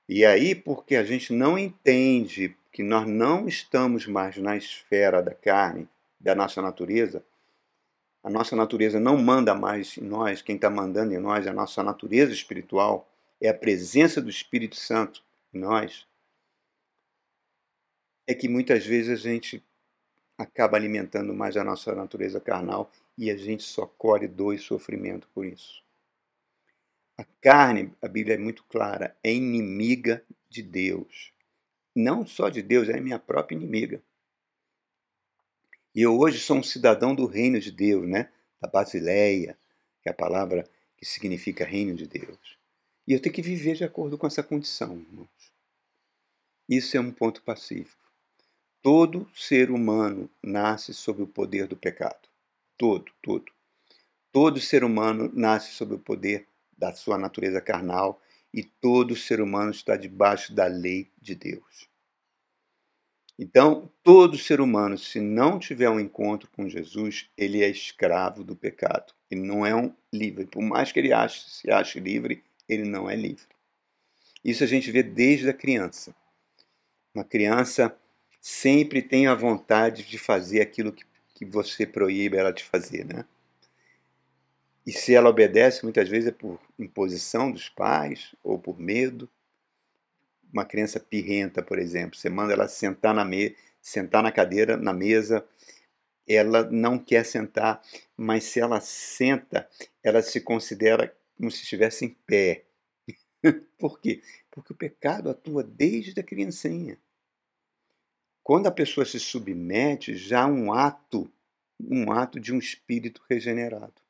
E 0.09 0.25
aí, 0.25 0.55
porque 0.55 0.95
a 0.95 1.03
gente 1.03 1.31
não 1.31 1.57
entende 1.57 2.55
que 2.75 2.83
nós 2.83 3.07
não 3.07 3.47
estamos 3.47 4.05
mais 4.05 4.35
na 4.35 4.57
esfera 4.57 5.23
da 5.23 5.33
carne, 5.33 5.87
da 6.19 6.35
nossa 6.35 6.61
natureza, 6.61 7.23
a 8.21 8.29
nossa 8.29 8.53
natureza 8.53 8.99
não 8.99 9.17
manda 9.17 9.55
mais 9.55 9.97
em 9.97 10.01
nós, 10.01 10.41
quem 10.41 10.57
está 10.57 10.69
mandando 10.69 11.13
em 11.13 11.17
nós 11.17 11.47
é 11.47 11.51
a 11.51 11.53
nossa 11.53 11.81
natureza 11.81 12.33
espiritual, 12.33 13.09
é 13.39 13.47
a 13.47 13.53
presença 13.53 14.21
do 14.21 14.29
Espírito 14.29 14.75
Santo 14.75 15.23
em 15.53 15.59
nós, 15.59 16.05
é 18.27 18.33
que 18.33 18.49
muitas 18.49 18.85
vezes 18.85 19.21
a 19.21 19.29
gente 19.29 19.63
acaba 20.37 20.75
alimentando 20.75 21.33
mais 21.33 21.55
a 21.55 21.63
nossa 21.63 21.95
natureza 21.95 22.41
carnal 22.41 22.91
e 23.17 23.31
a 23.31 23.37
gente 23.37 23.63
só 23.63 23.85
colhe 23.85 24.27
dor 24.27 24.53
e 24.53 24.59
sofrimento 24.59 25.29
por 25.33 25.45
isso. 25.45 25.81
A 27.17 27.23
carne, 27.39 27.93
a 28.01 28.07
Bíblia 28.09 28.35
é 28.35 28.37
muito 28.37 28.65
clara, 28.65 29.15
é 29.23 29.31
inimiga 29.31 30.21
de 30.49 30.61
Deus. 30.61 31.33
Não 31.95 32.27
só 32.27 32.49
de 32.49 32.61
Deus, 32.61 32.89
é 32.89 32.99
minha 32.99 33.17
própria 33.17 33.55
inimiga. 33.55 34.03
E 35.95 36.01
eu 36.01 36.19
hoje 36.19 36.39
sou 36.39 36.57
um 36.57 36.63
cidadão 36.63 37.15
do 37.15 37.25
reino 37.25 37.57
de 37.57 37.71
Deus, 37.71 38.05
né? 38.05 38.29
Da 38.59 38.67
Basileia, 38.67 39.57
que 40.01 40.09
é 40.09 40.11
a 40.11 40.15
palavra 40.15 40.69
que 40.97 41.05
significa 41.05 41.63
reino 41.63 41.95
de 41.95 42.05
Deus. 42.05 42.57
E 43.07 43.13
eu 43.13 43.21
tenho 43.21 43.33
que 43.33 43.41
viver 43.41 43.75
de 43.75 43.85
acordo 43.85 44.17
com 44.17 44.27
essa 44.27 44.43
condição, 44.43 44.97
irmãos. 44.97 45.53
Isso 46.67 46.97
é 46.97 46.99
um 46.99 47.11
ponto 47.11 47.41
pacífico. 47.43 48.03
Todo 48.81 49.29
ser 49.33 49.71
humano 49.71 50.29
nasce 50.43 50.93
sob 50.93 51.23
o 51.23 51.27
poder 51.27 51.65
do 51.65 51.77
pecado. 51.77 52.27
Todo, 52.77 53.11
todo. 53.21 53.45
Todo 54.33 54.59
ser 54.59 54.83
humano 54.83 55.31
nasce 55.33 55.71
sob 55.71 55.93
o 55.93 55.99
poder 55.99 56.45
da 56.77 56.93
sua 56.93 57.17
natureza 57.17 57.61
carnal 57.61 58.21
e 58.55 58.63
todo 58.63 59.17
ser 59.17 59.41
humano 59.41 59.69
está 59.69 59.97
debaixo 59.97 60.53
da 60.53 60.65
lei 60.65 61.11
de 61.21 61.35
Deus. 61.35 61.89
Então, 63.37 63.91
todo 64.01 64.37
ser 64.37 64.61
humano, 64.61 64.97
se 64.97 65.19
não 65.19 65.59
tiver 65.59 65.89
um 65.89 65.99
encontro 65.99 66.49
com 66.55 66.69
Jesus, 66.69 67.29
ele 67.37 67.61
é 67.61 67.69
escravo 67.69 68.45
do 68.45 68.55
pecado. 68.55 69.13
Ele 69.29 69.41
não 69.41 69.65
é 69.65 69.75
um 69.75 69.93
livre. 70.11 70.45
Por 70.45 70.63
mais 70.63 70.89
que 70.93 70.99
ele 70.99 71.11
ache, 71.11 71.49
se 71.49 71.69
ache 71.69 71.99
livre, 71.99 72.41
ele 72.69 72.85
não 72.85 73.09
é 73.09 73.15
livre. 73.17 73.43
Isso 74.41 74.63
a 74.63 74.67
gente 74.67 74.89
vê 74.89 75.03
desde 75.03 75.49
a 75.49 75.53
criança. 75.53 76.15
Uma 77.13 77.25
criança 77.25 77.93
sempre 78.39 79.01
tem 79.01 79.27
a 79.27 79.35
vontade 79.35 80.03
de 80.03 80.17
fazer 80.17 80.61
aquilo 80.61 80.93
que, 80.93 81.03
que 81.33 81.43
você 81.43 81.85
proíbe 81.85 82.37
ela 82.37 82.53
de 82.53 82.63
fazer, 82.63 83.03
né? 83.03 83.25
E 84.85 84.91
se 84.91 85.15
ela 85.15 85.29
obedece, 85.29 85.83
muitas 85.83 86.07
vezes 86.07 86.29
é 86.29 86.31
por 86.31 86.59
imposição 86.77 87.51
dos 87.51 87.69
pais 87.69 88.35
ou 88.43 88.59
por 88.59 88.79
medo 88.79 89.29
uma 90.55 90.63
criança 90.63 91.01
pirrenta, 91.01 91.61
por 91.61 91.77
exemplo, 91.77 92.17
você 92.17 92.29
manda 92.29 92.53
ela 92.53 92.69
sentar 92.69 93.13
na, 93.13 93.25
me 93.25 93.53
sentar 93.81 94.23
na 94.23 94.31
cadeira, 94.31 94.77
na 94.77 94.93
mesa, 94.93 95.45
ela 96.25 96.63
não 96.71 96.97
quer 96.97 97.25
sentar, 97.25 97.81
mas 98.15 98.45
se 98.45 98.61
ela 98.61 98.79
senta, 98.79 99.69
ela 100.01 100.21
se 100.21 100.39
considera 100.39 101.13
como 101.35 101.51
se 101.51 101.63
estivesse 101.63 102.05
em 102.05 102.09
pé. 102.25 102.63
por 103.77 103.99
quê? 103.99 104.21
Porque 104.49 104.71
o 104.71 104.77
pecado 104.77 105.29
atua 105.29 105.61
desde 105.61 106.17
a 106.21 106.23
criancinha. 106.23 106.97
Quando 108.41 108.67
a 108.67 108.71
pessoa 108.71 109.05
se 109.05 109.19
submete, 109.19 110.15
já 110.15 110.43
há 110.43 110.47
um 110.47 110.71
ato, 110.71 111.29
um 111.77 112.13
ato 112.13 112.39
de 112.39 112.53
um 112.53 112.59
espírito 112.59 113.21
regenerado. 113.29 114.04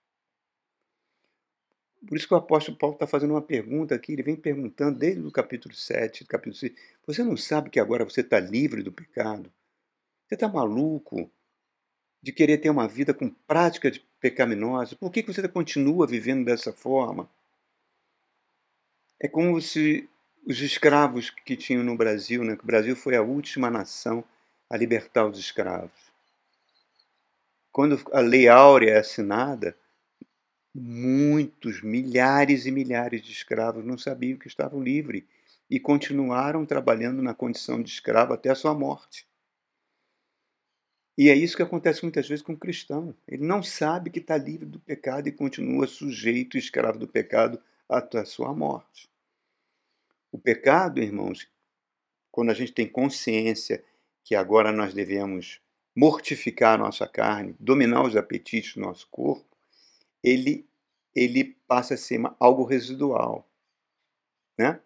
Por 2.08 2.18
isso 2.18 2.28
que 2.28 2.34
o 2.34 2.38
apóstolo 2.38 2.78
Paulo 2.78 2.96
está 2.96 3.08
fazendo 3.08 3.32
uma 3.32 3.42
pergunta 3.42 3.96
aqui, 3.96 4.14
ele 4.14 4.24
vem 4.24 4.36
perguntando 4.36 5.00
desde 5.00 5.26
o 5.26 5.32
capítulo 5.32 5.74
7, 5.74 6.26
capítulo 6.26 6.56
6. 6.56 6.74
Você 7.08 7.24
não 7.24 7.36
sabe 7.36 7.70
que 7.70 7.80
agora 7.80 8.04
você 8.04 8.22
está 8.22 8.40
livre 8.40 8.84
do 8.84 8.92
pecado? 8.92 9.52
Você 10.28 10.36
está 10.36 10.48
maluco 10.48 11.30
de 12.22 12.32
querer 12.32 12.58
ter 12.58 12.70
uma 12.70 12.88
vida 12.88 13.14
com 13.14 13.30
prática 13.30 13.90
de 13.90 14.04
pecaminosa? 14.20 14.96
Por 14.96 15.12
que, 15.12 15.24
que 15.24 15.34
você 15.34 15.48
continua 15.48 16.08
vivendo 16.08 16.46
dessa 16.46 16.74
forma? 16.74 17.30
É 19.20 19.28
como 19.28 19.60
se 19.62 20.08
os 20.46 20.62
escravos 20.62 21.30
que 21.30 21.56
tinham 21.56 21.84
no 21.84 21.98
Brasil, 21.98 22.44
né? 22.44 22.54
o 22.54 22.66
Brasil 22.66 22.96
foi 22.96 23.16
a 23.16 23.22
última 23.22 23.70
nação 23.70 24.24
a 24.70 24.78
libertar 24.78 25.26
os 25.26 25.40
escravos. 25.40 25.92
Quando 27.72 28.00
a 28.14 28.20
Lei 28.20 28.48
Áurea 28.48 28.92
é 28.92 29.00
assinada, 29.00 29.76
muitos, 30.78 31.82
milhares 31.82 32.66
e 32.66 32.72
milhares 32.72 33.22
de 33.22 33.32
escravos 33.32 33.86
não 33.86 33.98
sabiam 33.98 34.38
que 34.38 34.48
estavam 34.48 34.84
livres 34.84 35.24
e 35.70 35.80
continuaram 35.80 36.66
trabalhando 36.66 37.22
na 37.22 37.34
condição 37.34 37.82
de 37.82 37.90
escravo 37.90 38.34
até 38.34 38.50
a 38.50 38.56
sua 38.56 38.74
morte. 38.74 39.26
E 41.18 41.30
é 41.30 41.36
isso 41.36 41.56
que 41.56 41.64
acontece 41.64 42.04
muitas 42.04 42.28
vezes 42.28 42.44
com 42.44 42.52
o 42.52 42.58
cristão. 42.58 43.16
Ele 43.26 43.46
não 43.46 43.64
sabe 43.64 44.10
que 44.10 44.20
está 44.20 44.36
livre 44.36 44.66
do 44.66 44.80
pecado 44.80 45.30
e 45.30 45.32
continua 45.32 45.88
sujeito, 45.88 46.58
escravo 46.58 47.00
do 47.00 47.08
pecado 47.08 47.58
até 47.88 48.20
a 48.20 48.26
sua 48.26 48.54
morte. 48.54 49.10
O 50.30 50.38
pecado, 50.38 51.02
irmãos, 51.02 51.48
quando 52.30 52.50
a 52.50 52.54
gente 52.54 52.74
tem 52.74 52.86
consciência 52.86 53.82
que 54.26 54.36
agora 54.36 54.74
nós 54.74 54.94
devemos 54.94 55.62
mortificar 55.96 56.78
nossa 56.78 57.08
carne, 57.08 57.56
dominar 57.58 58.04
os 58.04 58.18
apetites 58.18 58.74
do 58.74 58.82
nosso 58.82 59.08
corpo, 59.10 59.55
ele, 60.26 60.68
ele 61.14 61.56
passa 61.68 61.94
a 61.94 61.98
ser 61.98 62.20
algo 62.40 62.64
residual. 62.64 63.48
Né? 64.58 64.80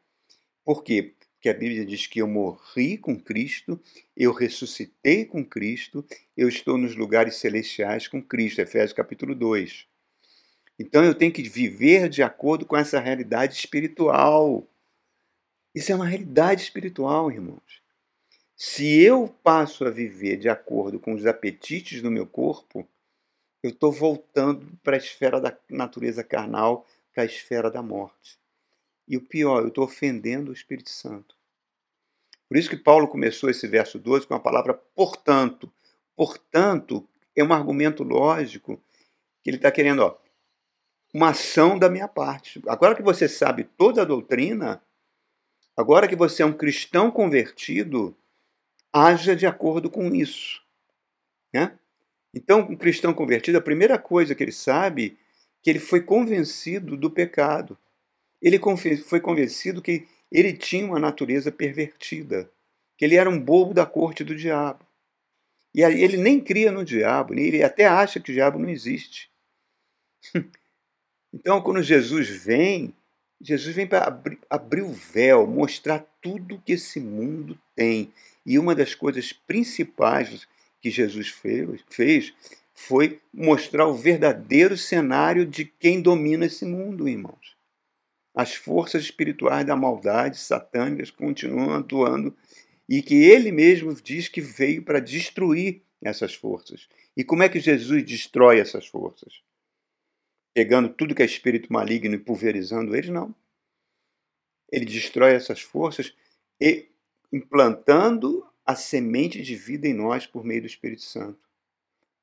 Por 0.66 0.84
quê? 0.84 1.16
Porque 1.34 1.48
a 1.48 1.54
Bíblia 1.54 1.86
diz 1.86 2.06
que 2.06 2.20
eu 2.20 2.28
morri 2.28 2.98
com 2.98 3.18
Cristo, 3.18 3.80
eu 4.16 4.34
ressuscitei 4.34 5.24
com 5.24 5.46
Cristo, 5.46 6.06
eu 6.36 6.50
estou 6.50 6.78
nos 6.78 6.98
lugares 6.98 7.36
celestiais 7.38 8.10
com 8.10 8.22
Cristo. 8.22 8.60
Efésios 8.60 8.92
capítulo 8.92 9.34
2. 9.34 9.88
Então 10.78 11.04
eu 11.06 11.16
tenho 11.16 11.32
que 11.32 11.44
viver 11.44 12.10
de 12.10 12.22
acordo 12.22 12.66
com 12.66 12.76
essa 12.76 13.00
realidade 13.00 13.54
espiritual. 13.54 14.68
Isso 15.74 15.94
é 15.94 15.96
uma 15.96 16.06
realidade 16.06 16.64
espiritual, 16.64 17.32
irmãos. 17.32 17.82
Se 18.58 19.00
eu 19.00 19.34
passo 19.42 19.86
a 19.86 19.90
viver 19.90 20.36
de 20.36 20.50
acordo 20.50 21.00
com 21.00 21.14
os 21.14 21.26
apetites 21.26 22.02
do 22.02 22.12
meu 22.12 22.28
corpo, 22.28 22.86
eu 23.62 23.72
estou 23.72 23.92
voltando 23.92 24.66
para 24.84 24.96
a 24.96 24.98
esfera 24.98 25.40
da 25.40 25.56
natureza 25.70 26.24
carnal, 26.24 26.86
para 27.14 27.24
a 27.24 27.26
esfera 27.26 27.70
da 27.70 27.82
morte. 27.82 28.40
E 29.08 29.18
o 29.18 29.22
pior, 29.22 29.62
eu 29.62 29.70
estou 29.70 29.84
ofendendo 29.84 30.52
o 30.52 30.54
Espírito 30.54 30.90
Santo. 30.90 31.36
Por 32.48 32.58
isso 32.58 32.70
que 32.70 32.78
Paulo 32.78 33.08
começou 33.08 33.50
esse 33.50 33.68
verso 33.68 34.00
12 34.00 34.26
com 34.28 34.34
a 34.34 34.40
palavra 34.40 34.74
portanto. 34.74 35.72
Portanto, 36.16 37.08
é 37.36 37.44
um 37.44 37.54
argumento 37.54 38.04
lógico 38.04 38.82
que 39.44 39.50
ele 39.50 39.58
está 39.58 39.72
querendo, 39.72 40.04
ó, 40.04 40.18
uma 41.14 41.30
ação 41.30 41.78
da 41.78 41.90
minha 41.90 42.08
parte. 42.08 42.62
Agora 42.68 42.96
que 42.96 43.02
você 43.02 43.28
sabe 43.28 43.64
toda 43.64 44.02
a 44.02 44.06
doutrina, 44.06 44.82
agora 45.76 46.08
que 46.08 46.16
você 46.16 46.44
é 46.44 46.46
um 46.46 46.54
cristão 46.54 47.12
convertido, 47.12 48.16
haja 48.92 49.36
de 49.36 49.46
acordo 49.46 49.90
com 49.90 50.14
isso. 50.14 50.62
Né? 51.54 51.78
Então, 52.34 52.62
um 52.62 52.76
cristão 52.76 53.14
convertido, 53.14 53.58
a 53.58 53.62
primeira 53.62 53.98
coisa 53.98 54.36
que 54.36 54.44
ele 54.44 54.52
sabe 54.52 55.18
que 55.62 55.70
ele 55.70 55.80
foi 55.80 56.02
convencido 56.02 56.96
do 56.96 57.10
pecado. 57.10 57.78
Ele 58.42 58.60
foi 58.98 59.20
convencido 59.20 59.82
que 59.82 60.08
ele 60.32 60.54
tinha 60.54 60.86
uma 60.86 61.00
natureza 61.00 61.52
pervertida, 61.52 62.50
que 62.98 63.04
ele 63.04 63.16
era 63.16 63.30
um 63.30 63.40
bobo 63.40 63.74
da 63.74 63.86
corte 63.86 64.24
do 64.24 64.36
diabo. 64.36 64.86
E 65.74 65.82
ele 65.82 66.18
nem 66.18 66.40
cria 66.40 66.72
no 66.72 66.86
diabo, 66.86 67.34
ele 67.34 67.64
até 67.64 67.86
acha 67.86 68.20
que 68.20 68.32
o 68.32 68.34
diabo 68.34 68.60
não 68.60 68.70
existe. 68.70 69.30
Então, 71.32 71.62
quando 71.62 71.84
Jesus 71.84 72.28
vem, 72.28 72.92
Jesus 73.40 73.76
vem 73.76 73.86
para 73.86 74.08
abrir, 74.08 74.40
abrir 74.50 74.82
o 74.82 74.92
véu, 74.92 75.46
mostrar 75.46 76.04
tudo 76.20 76.60
que 76.66 76.72
esse 76.72 77.00
mundo 77.00 77.56
tem. 77.76 78.12
E 78.44 78.58
uma 78.58 78.74
das 78.74 78.96
coisas 78.96 79.32
principais 79.32 80.48
que 80.82 80.90
Jesus 80.90 81.30
fez, 81.90 82.34
foi 82.74 83.22
mostrar 83.34 83.88
o 83.88 83.94
verdadeiro 83.94 84.78
cenário 84.78 85.46
de 85.46 85.66
quem 85.66 86.02
domina 86.02 86.46
esse 86.46 86.66
mundo, 86.66 87.10
irmãos. 87.10 87.58
As 88.34 88.56
forças 88.56 89.04
espirituais 89.04 89.66
da 89.66 89.76
maldade 89.76 90.38
satânicas 90.38 91.12
continuam 91.12 91.74
atuando 91.74 92.36
e 92.88 93.02
que 93.02 93.16
ele 93.16 93.52
mesmo 93.52 93.94
diz 93.94 94.30
que 94.30 94.40
veio 94.40 94.82
para 94.84 95.00
destruir 95.00 95.82
essas 96.02 96.34
forças. 96.34 96.88
E 97.16 97.24
como 97.24 97.44
é 97.44 97.50
que 97.50 97.60
Jesus 97.60 98.04
destrói 98.04 98.60
essas 98.60 98.88
forças? 98.88 99.42
Pegando 100.54 100.90
tudo 100.90 101.14
que 101.14 101.22
é 101.22 101.26
espírito 101.26 101.72
maligno 101.72 102.16
e 102.16 102.20
pulverizando 102.20 102.96
eles? 102.96 103.10
Não. 103.10 103.36
Ele 104.72 104.86
destrói 104.86 105.34
essas 105.34 105.62
forças 105.62 106.14
e 106.62 106.88
implantando 107.32 108.49
a 108.70 108.76
semente 108.76 109.42
de 109.42 109.56
vida 109.56 109.88
em 109.88 109.96
nós 109.96 110.28
por 110.28 110.46
meio 110.46 110.62
do 110.62 110.68
Espírito 110.68 111.02
Santo, 111.02 111.40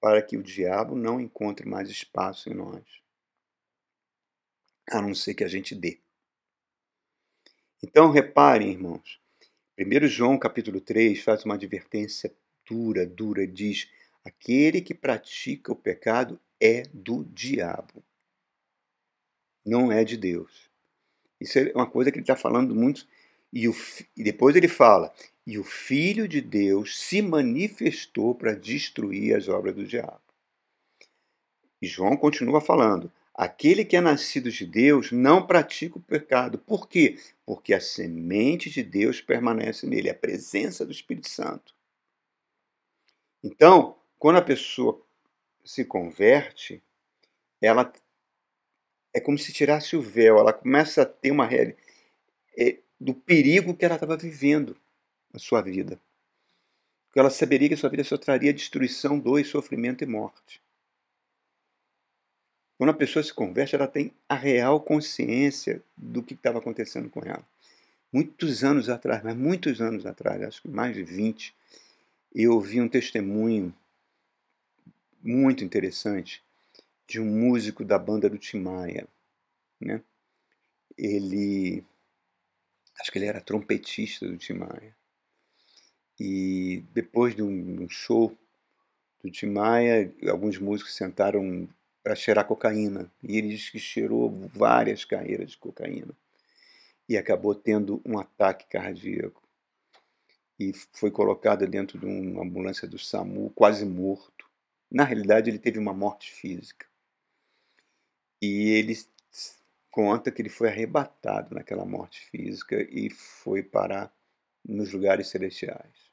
para 0.01 0.23
que 0.23 0.37
o 0.37 0.43
diabo 0.45 0.95
não 0.95 1.21
encontre 1.21 1.69
mais 1.69 1.91
espaço 1.91 2.49
em 2.49 2.55
nós, 2.55 2.85
a 4.89 5.03
não 5.03 5.13
ser 5.13 5.35
que 5.35 5.43
a 5.43 5.49
gente 5.49 5.75
dê. 5.75 5.99
Então, 7.83 8.13
reparem, 8.13 8.71
irmãos, 8.71 9.21
1 9.77 10.07
João 10.07 10.39
capítulo 10.39 10.81
3 10.81 11.21
faz 11.21 11.45
uma 11.45 11.55
advertência 11.55 12.33
dura, 12.65 13.05
dura, 13.05 13.45
diz: 13.45 13.91
aquele 14.25 14.81
que 14.81 14.95
pratica 14.95 15.73
o 15.73 15.77
pecado 15.77 16.39
é 16.61 16.83
do 16.95 17.25
diabo, 17.25 18.05
não 19.65 19.91
é 19.91 20.05
de 20.05 20.17
Deus. 20.17 20.71
Isso 21.41 21.59
é 21.59 21.73
uma 21.75 21.91
coisa 21.91 22.13
que 22.13 22.19
ele 22.19 22.23
está 22.23 22.37
falando 22.37 22.73
muito. 22.73 23.05
E, 23.53 23.69
o, 23.69 23.75
e 24.17 24.23
depois 24.23 24.55
ele 24.55 24.69
fala: 24.69 25.13
e 25.47 25.59
o 25.59 25.65
Filho 25.65 26.27
de 26.27 26.41
Deus 26.41 26.99
se 26.99 27.23
manifestou 27.23 28.35
para 28.35 28.55
destruir 28.55 29.37
as 29.37 29.49
obras 29.49 29.77
do 29.77 29.87
diabo. 29.87 30.21
E 31.81 31.87
João 31.87 32.17
continua 32.17 32.61
falando: 32.61 33.13
aquele 33.33 33.85
que 33.85 33.97
é 33.97 34.01
nascido 34.01 34.51
de 34.51 34.67
Deus 34.67 35.13
não 35.13 35.47
pratica 35.47 35.99
o 35.99 36.03
pecado. 36.03 36.59
Por 36.59 36.89
quê? 36.89 37.19
Porque 37.45 37.73
a 37.73 37.81
semente 37.81 38.69
de 38.69 38.83
Deus 38.83 39.21
permanece 39.21 39.87
nele, 39.87 40.11
a 40.11 40.15
presença 40.15 40.85
do 40.85 40.91
Espírito 40.91 41.29
Santo. 41.29 41.75
Então, 43.45 43.97
quando 44.19 44.39
a 44.39 44.43
pessoa 44.43 45.01
se 45.65 45.85
converte, 45.85 46.83
ela 47.61 47.93
é 49.15 49.21
como 49.21 49.39
se 49.39 49.53
tirasse 49.53 49.97
o 49.97 50.03
véu, 50.03 50.39
ela 50.39 50.53
começa 50.53 51.03
a 51.03 51.07
ter 51.07 51.31
uma 51.31 51.47
realidade 51.47 51.79
é, 52.59 52.79
do 53.01 53.15
perigo 53.15 53.75
que 53.77 53.85
ela 53.85 53.95
estava 53.95 54.17
vivendo 54.17 54.77
na 55.33 55.39
sua 55.39 55.61
vida. 55.61 56.01
Porque 57.07 57.21
ela 57.21 57.31
saberia 57.31 57.69
que 57.69 57.75
a 57.75 57.79
sua 57.79 57.91
vida 57.91 58.05
só 58.05 58.17
traria 58.17 58.53
destruição, 58.53 59.19
dor, 59.19 59.45
sofrimento 59.45 60.05
e 60.05 60.07
morte. 60.07 60.61
Quando 62.77 62.91
a 62.91 62.95
pessoa 62.95 63.23
se 63.23 63.33
converte, 63.33 63.75
ela 63.75 63.89
tem 63.89 64.13
a 64.29 64.35
real 64.35 64.81
consciência 64.81 65.83
do 65.97 66.23
que 66.23 66.35
estava 66.35 66.59
acontecendo 66.59 67.09
com 67.09 67.21
ela. 67.21 67.45
Muitos 68.13 68.63
anos 68.63 68.89
atrás, 68.89 69.23
mas 69.23 69.35
muitos 69.35 69.81
anos 69.81 70.05
atrás, 70.05 70.43
acho 70.43 70.63
que 70.63 70.69
mais 70.69 70.95
de 70.95 71.03
20, 71.03 71.55
eu 72.35 72.53
ouvi 72.53 72.81
um 72.81 72.89
testemunho 72.89 73.75
muito 75.23 75.65
interessante 75.65 76.43
de 77.07 77.21
um 77.21 77.25
músico 77.25 77.85
da 77.85 77.99
banda 77.99 78.29
do 78.29 78.39
Tim 78.39 78.61
Maia. 78.61 79.09
Né? 79.81 80.03
Ele, 80.99 81.83
acho 83.01 83.11
que 83.11 83.19
ele 83.19 83.27
era 83.27 83.41
trompetista 83.41 84.27
do 84.27 84.37
Tim 84.37 84.55
Maia. 84.55 84.95
E 86.19 86.85
depois 86.93 87.35
de 87.35 87.43
um 87.43 87.89
show 87.89 88.37
do 89.23 89.31
Tim 89.31 89.47
Maia, 89.47 90.13
alguns 90.29 90.59
músicos 90.59 90.95
sentaram 90.95 91.69
para 92.03 92.15
cheirar 92.15 92.47
cocaína. 92.47 93.11
E 93.23 93.37
ele 93.37 93.49
disse 93.49 93.73
que 93.73 93.79
cheirou 93.79 94.31
várias 94.55 95.05
carreiras 95.05 95.51
de 95.51 95.59
cocaína. 95.59 96.15
E 97.09 97.17
acabou 97.17 97.55
tendo 97.55 98.01
um 98.05 98.19
ataque 98.19 98.67
cardíaco. 98.69 99.43
E 100.59 100.73
foi 100.93 101.11
colocado 101.11 101.67
dentro 101.67 101.99
de 101.99 102.07
uma 102.07 102.43
ambulância 102.43 102.89
do 102.89 102.99
SAMU, 102.99 103.51
quase 103.51 103.85
morto. 103.85 104.49
Na 104.91 105.05
realidade, 105.05 105.51
ele 105.51 105.59
teve 105.59 105.79
uma 105.79 105.93
morte 105.93 106.33
física. 106.33 106.87
E 108.41 108.71
ele 108.71 108.97
conta 109.91 110.31
que 110.31 110.41
ele 110.41 110.49
foi 110.49 110.69
arrebatado 110.69 111.55
naquela 111.55 111.85
morte 111.85 112.21
física 112.31 112.87
e 112.91 113.11
foi 113.11 113.63
parar 113.63 114.13
nos 114.69 114.93
lugares 114.93 115.29
celestiais. 115.29 116.13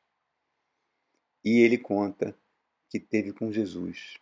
E 1.43 1.59
ele 1.59 1.77
conta 1.77 2.37
que 2.89 2.99
teve 2.99 3.33
com 3.33 3.51
Jesus 3.51 4.17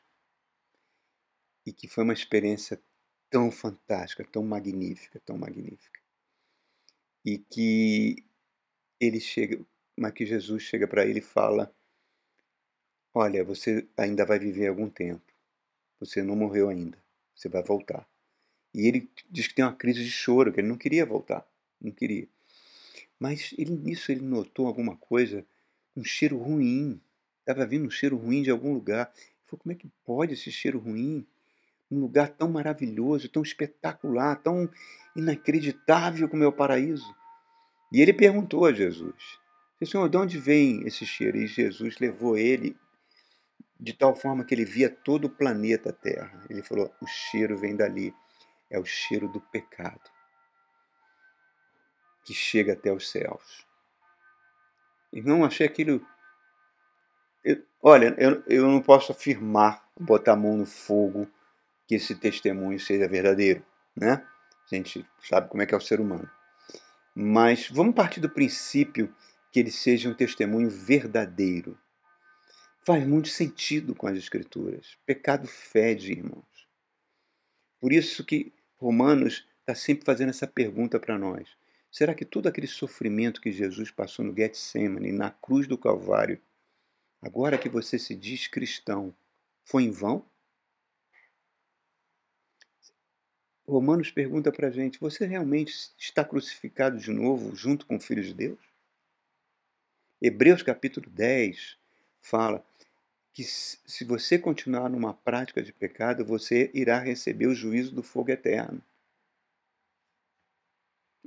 e 1.65 1.71
que 1.71 1.87
foi 1.87 2.03
uma 2.03 2.13
experiência 2.13 2.81
tão 3.29 3.51
fantástica, 3.51 4.25
tão 4.25 4.43
magnífica, 4.43 5.19
tão 5.25 5.37
magnífica. 5.37 5.99
E 7.23 7.37
que 7.37 8.25
ele 8.99 9.19
chega, 9.19 9.63
mas 9.95 10.13
que 10.13 10.25
Jesus 10.25 10.63
chega 10.63 10.87
para 10.87 11.05
ele 11.05 11.19
e 11.19 11.23
fala: 11.23 11.73
Olha, 13.13 13.43
você 13.43 13.87
ainda 13.95 14.25
vai 14.25 14.39
viver 14.39 14.67
algum 14.67 14.89
tempo. 14.89 15.31
Você 15.99 16.23
não 16.23 16.35
morreu 16.35 16.69
ainda 16.69 17.01
você 17.41 17.49
vai 17.49 17.63
voltar. 17.63 18.07
E 18.73 18.87
ele 18.87 19.09
diz 19.29 19.47
que 19.47 19.55
tem 19.55 19.65
uma 19.65 19.75
crise 19.75 20.03
de 20.03 20.11
choro, 20.11 20.53
que 20.53 20.59
ele 20.59 20.67
não 20.67 20.77
queria 20.77 21.05
voltar, 21.05 21.45
não 21.79 21.91
queria. 21.91 22.27
Mas 23.21 23.53
ele, 23.55 23.69
nisso 23.69 24.11
ele 24.11 24.21
notou 24.21 24.65
alguma 24.65 24.97
coisa, 24.97 25.45
um 25.95 26.03
cheiro 26.03 26.39
ruim. 26.39 26.99
Estava 27.41 27.67
vindo 27.67 27.85
um 27.85 27.89
cheiro 27.91 28.17
ruim 28.17 28.41
de 28.41 28.49
algum 28.49 28.73
lugar. 28.73 29.11
Ele 29.15 29.45
falou, 29.45 29.61
como 29.61 29.71
é 29.73 29.75
que 29.75 29.87
pode 30.03 30.33
esse 30.33 30.51
cheiro 30.51 30.79
ruim? 30.79 31.23
Um 31.91 31.99
lugar 31.99 32.29
tão 32.29 32.49
maravilhoso, 32.49 33.29
tão 33.29 33.43
espetacular, 33.43 34.37
tão 34.37 34.67
inacreditável 35.15 36.27
como 36.27 36.43
é 36.43 36.47
o 36.47 36.51
paraíso. 36.51 37.15
E 37.93 38.01
ele 38.01 38.11
perguntou 38.11 38.65
a 38.65 38.73
Jesus, 38.73 39.37
Senhor, 39.85 40.09
de 40.09 40.17
onde 40.17 40.39
vem 40.39 40.81
esse 40.87 41.05
cheiro? 41.05 41.37
E 41.37 41.45
Jesus 41.45 41.99
levou 41.99 42.35
ele 42.35 42.75
de 43.79 43.93
tal 43.93 44.15
forma 44.15 44.43
que 44.43 44.55
ele 44.55 44.65
via 44.65 44.89
todo 44.89 45.25
o 45.25 45.29
planeta 45.29 45.93
Terra. 45.93 46.43
Ele 46.49 46.63
falou: 46.63 46.91
o 46.99 47.05
cheiro 47.05 47.55
vem 47.55 47.75
dali, 47.75 48.15
é 48.67 48.79
o 48.79 48.85
cheiro 48.85 49.27
do 49.27 49.39
pecado 49.39 50.09
que 52.23 52.33
chega 52.33 52.73
até 52.73 52.91
os 52.91 53.09
céus. 53.09 53.65
Irmão, 55.11 55.43
achei 55.43 55.65
aquilo. 55.65 56.05
Eu, 57.43 57.63
olha, 57.81 58.15
eu, 58.17 58.43
eu 58.47 58.67
não 58.67 58.81
posso 58.81 59.11
afirmar, 59.11 59.85
botar 59.99 60.33
a 60.33 60.37
mão 60.37 60.57
no 60.57 60.65
fogo, 60.65 61.29
que 61.87 61.95
esse 61.95 62.15
testemunho 62.15 62.79
seja 62.79 63.07
verdadeiro, 63.07 63.65
né? 63.95 64.25
A 64.71 64.75
gente 64.75 65.05
sabe 65.19 65.49
como 65.49 65.61
é 65.61 65.65
que 65.65 65.73
é 65.73 65.77
o 65.77 65.81
ser 65.81 65.99
humano. 65.99 66.29
Mas 67.13 67.69
vamos 67.69 67.93
partir 67.93 68.21
do 68.21 68.29
princípio 68.29 69.13
que 69.51 69.59
ele 69.59 69.71
seja 69.71 70.09
um 70.09 70.13
testemunho 70.13 70.69
verdadeiro 70.69 71.77
faz 72.85 73.05
muito 73.05 73.29
sentido 73.29 73.95
com 73.95 74.07
as 74.07 74.17
Escrituras. 74.17 74.97
Pecado 75.05 75.47
fede, 75.47 76.11
irmãos. 76.11 76.67
Por 77.79 77.91
isso 77.91 78.23
que 78.25 78.53
Romanos 78.77 79.47
está 79.59 79.75
sempre 79.75 80.05
fazendo 80.05 80.29
essa 80.29 80.47
pergunta 80.47 80.99
para 80.99 81.17
nós. 81.17 81.49
Será 81.91 82.15
que 82.15 82.23
todo 82.23 82.47
aquele 82.47 82.67
sofrimento 82.67 83.41
que 83.41 83.51
Jesus 83.51 83.91
passou 83.91 84.23
no 84.23 84.33
Getsemane, 84.33 85.11
na 85.11 85.29
cruz 85.29 85.67
do 85.67 85.77
Calvário, 85.77 86.41
agora 87.21 87.57
que 87.57 87.67
você 87.67 87.99
se 87.99 88.15
diz 88.15 88.47
cristão, 88.47 89.13
foi 89.65 89.83
em 89.83 89.91
vão? 89.91 90.25
Romanos 93.67 94.09
pergunta 94.09 94.51
para 94.51 94.69
a 94.69 94.71
gente: 94.71 94.99
você 94.99 95.25
realmente 95.25 95.91
está 95.97 96.23
crucificado 96.23 96.97
de 96.97 97.11
novo 97.11 97.53
junto 97.55 97.85
com 97.85 97.97
o 97.97 97.99
Filho 97.99 98.23
de 98.23 98.33
Deus? 98.33 98.59
Hebreus 100.21 100.63
capítulo 100.63 101.09
10 101.09 101.77
fala: 102.21 102.65
que 103.33 103.43
se 103.43 104.03
você 104.03 104.37
continuar 104.37 104.89
numa 104.89 105.13
prática 105.13 105.61
de 105.61 105.71
pecado, 105.71 106.25
você 106.25 106.69
irá 106.73 106.99
receber 106.99 107.47
o 107.47 107.55
juízo 107.55 107.93
do 107.93 108.03
fogo 108.03 108.31
eterno. 108.31 108.81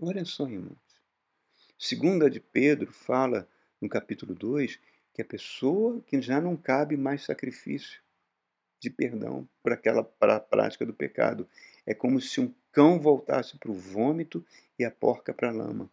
Olha 0.01 0.25
só, 0.25 0.49
irmãos. 0.49 0.77
Segunda 1.79 2.29
de 2.29 2.41
Pedro 2.41 2.93
fala 2.93 3.49
no 3.81 3.89
capítulo 3.89 4.35
2 4.35 4.79
que 5.13 5.23
a 5.23 5.25
pessoa 5.25 6.01
que 6.03 6.21
já 6.21 6.41
não 6.41 6.57
cabe 6.57 6.97
mais 6.97 7.23
sacrifício 7.23 8.03
de 8.81 8.91
perdão 8.91 9.49
para 9.63 9.75
aquela 9.75 10.03
para 10.03 10.37
a 10.37 10.41
prática 10.41 10.85
do 10.85 10.93
pecado. 10.93 11.49
É 11.87 11.95
como 11.95 12.21
se 12.21 12.41
um 12.41 12.53
cão 12.73 12.99
voltasse 12.99 13.57
para 13.57 13.71
o 13.71 13.75
vômito 13.75 14.45
e 14.79 14.85
a 14.85 14.91
porca 14.91 15.33
para 15.33 15.49
a 15.49 15.53
lama. 15.53 15.89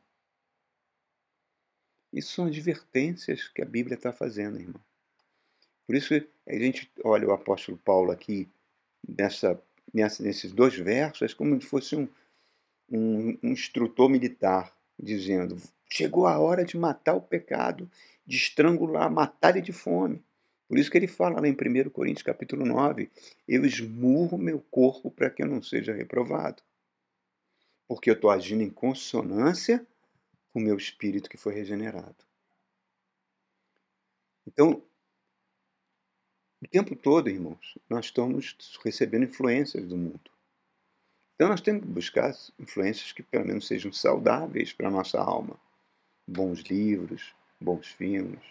Isso 2.12 2.34
são 2.34 2.48
advertências 2.48 3.48
que 3.48 3.62
a 3.62 3.66
Bíblia 3.66 3.96
está 3.96 4.12
fazendo, 4.12 4.60
irmão. 4.60 4.82
Por 5.86 5.96
isso 5.96 6.14
a 6.48 6.54
gente 6.54 6.92
olha 7.04 7.28
o 7.28 7.32
apóstolo 7.32 7.78
Paulo 7.78 8.12
aqui 8.12 8.50
nessa, 9.08 9.62
nessa 9.94 10.24
nesses 10.24 10.52
dois 10.52 10.76
versos, 10.76 11.32
é 11.32 11.36
como 11.36 11.60
se 11.62 11.68
fosse 11.68 11.96
um, 11.96 12.08
um, 12.92 13.38
um 13.42 13.52
instrutor 13.52 14.10
militar 14.10 14.76
dizendo: 15.00 15.58
chegou 15.90 16.28
a 16.28 16.38
hora 16.38 16.66
de 16.66 16.78
matar 16.78 17.16
o 17.16 17.22
pecado, 17.22 17.90
de 18.26 18.38
estrangular, 18.38 19.10
matar 19.10 19.56
ele 19.56 19.62
de 19.62 19.72
fome. 19.72 20.24
Por 20.68 20.78
isso 20.78 20.90
que 20.90 20.98
ele 20.98 21.08
fala 21.08 21.42
lá 21.42 21.48
em 21.48 21.52
1 21.52 21.90
Coríntios 21.90 22.24
capítulo 22.24 22.66
9, 22.66 23.10
eu 23.48 23.66
esmurro 23.66 24.38
meu 24.38 24.62
corpo 24.72 25.12
para 25.12 25.30
que 25.30 25.44
eu 25.44 25.48
não 25.48 25.62
seja 25.62 25.94
reprovado. 25.94 26.64
Porque 27.88 28.10
eu 28.10 28.14
estou 28.14 28.30
agindo 28.30 28.64
em 28.64 28.70
consonância 28.70 29.86
com 30.54 30.60
o 30.60 30.64
meu 30.64 30.78
espírito 30.78 31.30
que 31.30 31.36
foi 31.36 31.54
regenerado. 31.54 32.16
Então, 34.48 34.82
o 36.64 36.68
tempo 36.70 36.96
todo, 36.96 37.30
irmãos, 37.30 37.78
nós 37.90 38.06
estamos 38.06 38.56
recebendo 38.84 39.26
influências 39.26 39.86
do 39.86 39.98
mundo. 39.98 40.32
Então 41.42 41.50
nós 41.50 41.60
temos 41.60 41.82
que 41.82 41.88
buscar 41.88 42.32
influências 42.60 43.12
que 43.12 43.24
pelo 43.24 43.48
menos 43.48 43.66
sejam 43.66 43.92
saudáveis 43.92 44.72
para 44.74 44.90
a 44.90 44.92
nossa 44.92 45.20
alma. 45.20 45.60
Bons 46.28 46.60
livros, 46.60 47.34
bons 47.60 47.88
filmes, 47.88 48.44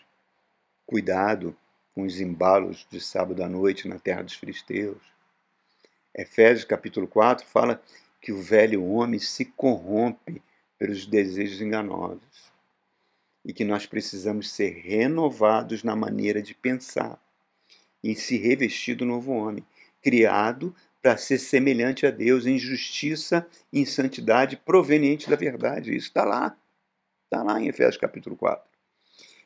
cuidado 0.85 1.57
com 1.95 2.03
os 2.03 2.21
embalos 2.21 2.85
de 2.91 3.01
sábado 3.01 3.45
à 3.45 3.49
noite 3.49 3.87
na 3.87 4.01
terra 4.01 4.25
dos 4.25 4.35
filisteus. 4.35 4.99
Efésios 6.13 6.65
capítulo 6.65 7.07
4 7.07 7.47
fala 7.47 7.81
que 8.21 8.33
o 8.33 8.43
velho 8.43 8.85
homem 8.85 9.21
se 9.21 9.45
corrompe 9.45 10.43
pelos 10.77 11.07
desejos 11.07 11.61
enganosos 11.61 12.53
e 13.45 13.53
que 13.53 13.65
nós 13.65 13.87
precisamos 13.87 14.51
ser 14.51 14.71
renovados 14.81 15.85
na 15.85 15.95
maneira 15.95 16.43
de 16.43 16.57
pensar 16.57 17.23
e 18.03 18.17
se 18.17 18.37
revestir 18.37 18.97
do 18.97 19.07
novo 19.07 19.31
homem, 19.31 19.65
criado 20.03 20.75
para 21.03 21.17
ser 21.17 21.39
semelhante 21.39 22.07
a 22.07 22.11
Deus 22.11 22.47
em 22.47 22.59
justiça 22.59 23.47
e 23.73 23.81
em 23.81 23.87
santidade 23.87 24.57
proveniente 24.57 25.29
da 25.29 25.37
verdade. 25.37 25.95
Isso 25.95 26.09
está 26.09 26.25
lá. 26.25 26.57
Está 27.25 27.43
lá 27.43 27.61
em 27.61 27.69
Efésios 27.69 27.97
capítulo 27.97 28.37
4. 28.37 28.69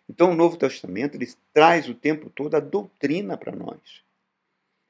Então 0.08 0.32
o 0.32 0.34
Novo 0.34 0.56
Testamento 0.56 1.16
ele 1.16 1.32
traz 1.52 1.88
o 1.88 1.94
tempo 1.94 2.28
todo 2.30 2.54
a 2.54 2.60
doutrina 2.60 3.36
para 3.36 3.54
nós. 3.54 4.02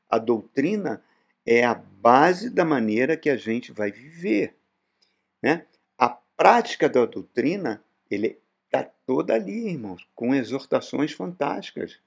A 0.08 0.18
doutrina 0.18 1.02
é 1.46 1.64
a 1.64 1.74
base 1.74 2.50
da 2.50 2.64
maneira 2.64 3.16
que 3.16 3.28
a 3.28 3.36
gente 3.36 3.72
vai 3.72 3.90
viver. 3.90 4.56
Né? 5.42 5.66
A 5.98 6.08
prática 6.08 6.88
da 6.88 7.04
doutrina 7.04 7.84
ele 8.10 8.38
está 8.64 8.82
toda 9.06 9.34
ali, 9.34 9.68
irmãos, 9.68 10.06
com 10.14 10.34
exortações 10.34 11.12
fantásticas 11.12 12.00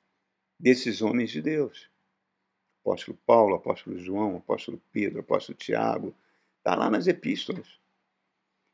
desses 0.60 1.02
homens 1.02 1.30
de 1.30 1.42
Deus. 1.42 1.90
Apóstolo 2.88 3.18
Paulo, 3.26 3.56
apóstolo 3.56 4.00
João, 4.00 4.38
apóstolo 4.38 4.82
Pedro, 4.94 5.20
apóstolo 5.20 5.58
Tiago, 5.58 6.16
está 6.58 6.74
lá 6.74 6.90
nas 6.90 7.06
epístolas. 7.06 7.68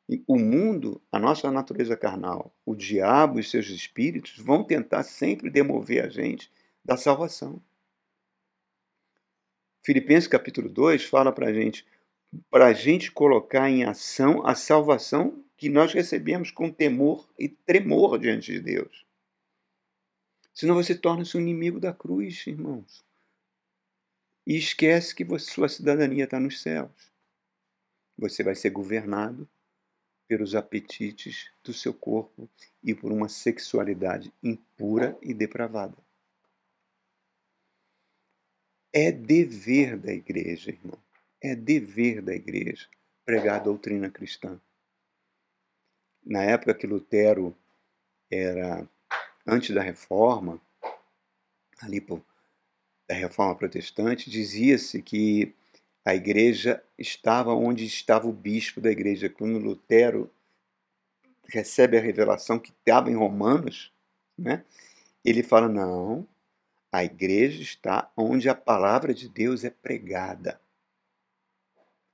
E 0.07 0.23
o 0.27 0.37
mundo, 0.37 1.01
a 1.11 1.17
nossa 1.17 1.49
natureza 1.49 1.97
carnal, 1.97 2.53
o 2.63 2.75
diabo 2.75 3.39
e 3.39 3.43
seus 3.43 3.69
espíritos 3.69 4.37
vão 4.37 4.63
tentar 4.63 5.01
sempre 5.01 5.49
demover 5.49 6.05
a 6.05 6.09
gente 6.09 6.51
da 6.85 6.95
salvação. 6.95 7.59
Filipenses 9.83 10.27
capítulo 10.27 10.69
2 10.69 11.05
fala 11.05 11.31
para 11.31 11.47
a 11.47 11.53
gente, 11.53 11.83
para 12.51 12.67
a 12.67 12.73
gente 12.73 13.11
colocar 13.11 13.67
em 13.67 13.83
ação 13.83 14.45
a 14.45 14.53
salvação 14.53 15.43
que 15.57 15.69
nós 15.69 15.91
recebemos 15.91 16.51
com 16.51 16.69
temor 16.69 17.27
e 17.39 17.49
tremor 17.49 18.19
diante 18.19 18.51
de 18.51 18.59
Deus. 18.59 19.07
Senão 20.53 20.75
você 20.75 20.93
torna-se 20.93 21.35
um 21.35 21.41
inimigo 21.41 21.79
da 21.79 21.91
cruz, 21.91 22.45
irmãos. 22.45 23.03
E 24.45 24.57
esquece 24.57 25.15
que 25.15 25.23
você, 25.23 25.51
sua 25.51 25.69
cidadania 25.69 26.25
está 26.25 26.39
nos 26.39 26.61
céus. 26.61 27.11
Você 28.17 28.43
vai 28.43 28.55
ser 28.55 28.69
governado 28.69 29.49
pelos 30.27 30.55
apetites 30.55 31.51
do 31.63 31.73
seu 31.73 31.93
corpo 31.93 32.49
e 32.83 32.93
por 32.93 33.11
uma 33.11 33.29
sexualidade 33.29 34.33
impura 34.41 35.17
e 35.21 35.33
depravada. 35.33 35.97
É 38.91 39.11
dever 39.11 39.97
da 39.97 40.11
igreja, 40.11 40.71
irmão. 40.71 40.99
É 41.41 41.55
dever 41.55 42.21
da 42.21 42.33
igreja 42.33 42.87
pregar 43.25 43.59
a 43.59 43.63
doutrina 43.63 44.09
cristã. 44.09 44.59
Na 46.23 46.43
época 46.43 46.75
que 46.75 46.87
Lutero 46.87 47.55
era 48.31 48.87
antes 49.45 49.73
da 49.75 49.81
reforma, 49.81 50.61
ali 51.81 51.99
por, 51.99 52.23
da 53.07 53.15
reforma 53.15 53.55
protestante, 53.55 54.29
dizia-se 54.29 55.01
que 55.01 55.53
a 56.05 56.13
igreja 56.13 56.83
estava 56.97 57.53
onde 57.53 57.85
estava 57.85 58.27
o 58.27 58.33
bispo 58.33 58.81
da 58.81 58.91
igreja. 58.91 59.29
Quando 59.29 59.59
Lutero 59.59 60.31
recebe 61.47 61.97
a 61.97 62.01
revelação 62.01 62.59
que 62.59 62.71
estava 62.71 63.09
em 63.09 63.15
Romanos, 63.15 63.91
né? 64.37 64.65
ele 65.23 65.43
fala: 65.43 65.69
não, 65.69 66.27
a 66.91 67.03
igreja 67.03 67.61
está 67.61 68.11
onde 68.15 68.49
a 68.49 68.55
palavra 68.55 69.13
de 69.13 69.29
Deus 69.29 69.63
é 69.63 69.69
pregada. 69.69 70.59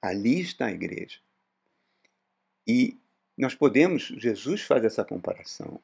Ali 0.02 0.40
está 0.40 0.68
a 0.68 0.72
igreja. 0.72 1.20
E 2.66 2.98
nós 3.38 3.56
podemos, 3.56 4.04
Jesus 4.04 4.62
faz 4.62 4.84
essa 4.86 5.04
comparação. 5.04 5.82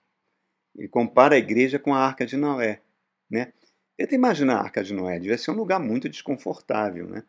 Ele 0.75 0.87
compara 0.87 1.35
a 1.35 1.39
igreja 1.39 1.79
com 1.79 1.93
a 1.93 1.99
arca 1.99 2.25
de 2.25 2.37
Noé. 2.37 2.81
Né? 3.29 3.53
Tenta 3.97 4.13
imaginar 4.13 4.57
a 4.57 4.63
arca 4.63 4.83
de 4.83 4.93
Noé, 4.93 5.19
devia 5.19 5.37
ser 5.37 5.51
um 5.51 5.55
lugar 5.55 5.79
muito 5.79 6.09
desconfortável. 6.09 7.07
Né? 7.07 7.23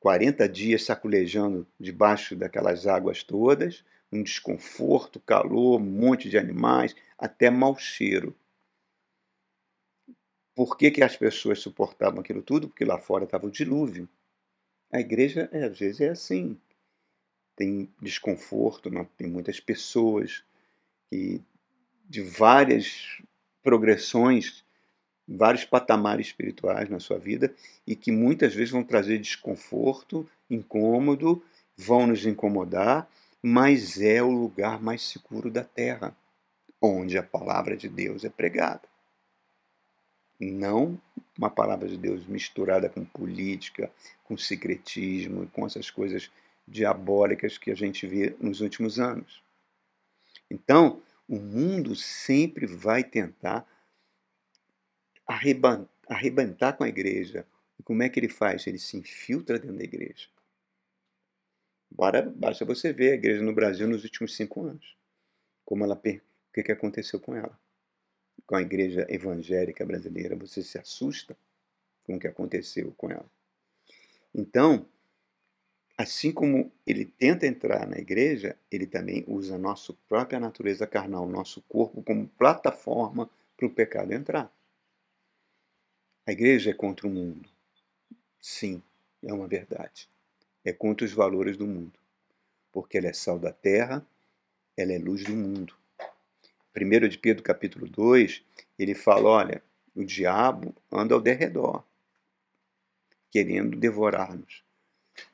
40 0.00 0.48
dias 0.48 0.84
saculejando 0.84 1.66
debaixo 1.78 2.34
daquelas 2.34 2.86
águas 2.86 3.22
todas, 3.22 3.84
um 4.10 4.22
desconforto, 4.22 5.20
calor, 5.20 5.80
um 5.80 5.84
monte 5.84 6.28
de 6.28 6.38
animais, 6.38 6.94
até 7.18 7.50
mau 7.50 7.76
cheiro. 7.76 8.34
Por 10.54 10.76
que, 10.76 10.90
que 10.90 11.02
as 11.02 11.16
pessoas 11.16 11.58
suportavam 11.58 12.20
aquilo 12.20 12.42
tudo? 12.42 12.68
Porque 12.68 12.84
lá 12.84 12.98
fora 12.98 13.24
estava 13.24 13.46
o 13.46 13.50
dilúvio. 13.50 14.08
A 14.90 15.00
igreja, 15.00 15.48
é, 15.52 15.64
às 15.64 15.78
vezes, 15.78 16.00
é 16.00 16.10
assim. 16.10 16.56
Tem 17.56 17.92
desconforto, 18.00 18.90
não? 18.90 19.04
tem 19.04 19.26
muitas 19.26 19.58
pessoas 19.58 20.44
que, 21.10 21.42
de 22.08 22.22
várias 22.22 23.20
progressões 23.62 24.63
vários 25.26 25.64
patamares 25.64 26.26
espirituais 26.26 26.88
na 26.88 27.00
sua 27.00 27.18
vida 27.18 27.54
e 27.86 27.96
que 27.96 28.12
muitas 28.12 28.54
vezes 28.54 28.70
vão 28.70 28.84
trazer 28.84 29.18
desconforto, 29.18 30.28
incômodo, 30.50 31.42
vão 31.76 32.06
nos 32.06 32.26
incomodar, 32.26 33.08
mas 33.42 34.00
é 34.00 34.22
o 34.22 34.30
lugar 34.30 34.80
mais 34.82 35.02
seguro 35.02 35.50
da 35.50 35.64
terra, 35.64 36.16
onde 36.80 37.18
a 37.18 37.22
palavra 37.22 37.76
de 37.76 37.88
Deus 37.88 38.24
é 38.24 38.30
pregada. 38.30 38.88
Não 40.38 41.00
uma 41.36 41.50
palavra 41.50 41.88
de 41.88 41.96
Deus 41.96 42.26
misturada 42.26 42.88
com 42.88 43.04
política, 43.04 43.90
com 44.24 44.36
secretismo, 44.36 45.48
com 45.48 45.66
essas 45.66 45.90
coisas 45.90 46.30
diabólicas 46.66 47.58
que 47.58 47.70
a 47.70 47.74
gente 47.74 48.06
vê 48.06 48.34
nos 48.40 48.60
últimos 48.60 48.98
anos. 48.98 49.42
Então, 50.50 51.02
o 51.28 51.36
mundo 51.36 51.96
sempre 51.96 52.66
vai 52.66 53.02
tentar 53.02 53.66
arrebentar 55.26 56.72
com 56.74 56.84
a 56.84 56.88
igreja. 56.88 57.46
E 57.78 57.82
como 57.82 58.02
é 58.02 58.08
que 58.08 58.20
ele 58.20 58.28
faz? 58.28 58.66
Ele 58.66 58.78
se 58.78 58.96
infiltra 58.96 59.58
dentro 59.58 59.76
da 59.76 59.84
igreja. 59.84 60.28
Bora, 61.90 62.22
basta 62.22 62.64
você 62.64 62.92
ver 62.92 63.12
a 63.12 63.14
igreja 63.14 63.42
no 63.42 63.54
Brasil 63.54 63.86
nos 63.86 64.02
últimos 64.04 64.34
cinco 64.34 64.64
anos. 64.64 64.96
Como 65.64 65.84
ela, 65.84 65.94
o 65.94 66.52
que, 66.52 66.62
que 66.62 66.72
aconteceu 66.72 67.20
com 67.20 67.34
ela? 67.34 67.58
Com 68.46 68.56
a 68.56 68.62
igreja 68.62 69.06
evangélica 69.08 69.86
brasileira, 69.86 70.36
você 70.36 70.62
se 70.62 70.78
assusta 70.78 71.36
com 72.04 72.16
o 72.16 72.18
que 72.18 72.26
aconteceu 72.26 72.92
com 72.96 73.10
ela. 73.10 73.30
Então, 74.34 74.86
assim 75.96 76.32
como 76.32 76.70
ele 76.84 77.04
tenta 77.04 77.46
entrar 77.46 77.86
na 77.86 77.96
igreja, 77.96 78.56
ele 78.70 78.86
também 78.86 79.24
usa 79.26 79.54
a 79.54 79.58
nossa 79.58 79.94
própria 80.08 80.40
natureza 80.40 80.86
carnal, 80.86 81.26
nosso 81.28 81.62
corpo, 81.62 82.02
como 82.02 82.28
plataforma 82.28 83.30
para 83.56 83.66
o 83.66 83.70
pecado 83.70 84.12
entrar. 84.12 84.52
A 86.26 86.32
igreja 86.32 86.70
é 86.70 86.74
contra 86.74 87.06
o 87.06 87.10
mundo. 87.10 87.48
Sim, 88.40 88.82
é 89.22 89.32
uma 89.32 89.46
verdade. 89.46 90.08
É 90.64 90.72
contra 90.72 91.04
os 91.04 91.12
valores 91.12 91.56
do 91.56 91.66
mundo. 91.66 91.98
Porque 92.72 92.96
ela 92.96 93.08
é 93.08 93.12
sal 93.12 93.38
da 93.38 93.52
terra, 93.52 94.04
ela 94.76 94.92
é 94.92 94.98
luz 94.98 95.22
do 95.22 95.34
mundo. 95.34 95.74
1 96.74 97.08
de 97.08 97.18
Pedro 97.18 97.42
capítulo 97.42 97.86
2, 97.86 98.42
ele 98.78 98.94
fala, 98.94 99.28
olha, 99.28 99.62
o 99.94 100.02
diabo 100.02 100.74
anda 100.90 101.14
ao 101.14 101.20
derredor, 101.20 101.84
querendo 103.30 103.78
devorar-nos. 103.78 104.64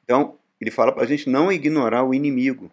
Então, 0.04 0.38
ele 0.60 0.70
fala 0.70 0.92
para 0.92 1.04
a 1.04 1.06
gente 1.06 1.30
não 1.30 1.50
ignorar 1.50 2.04
o 2.04 2.12
inimigo. 2.12 2.70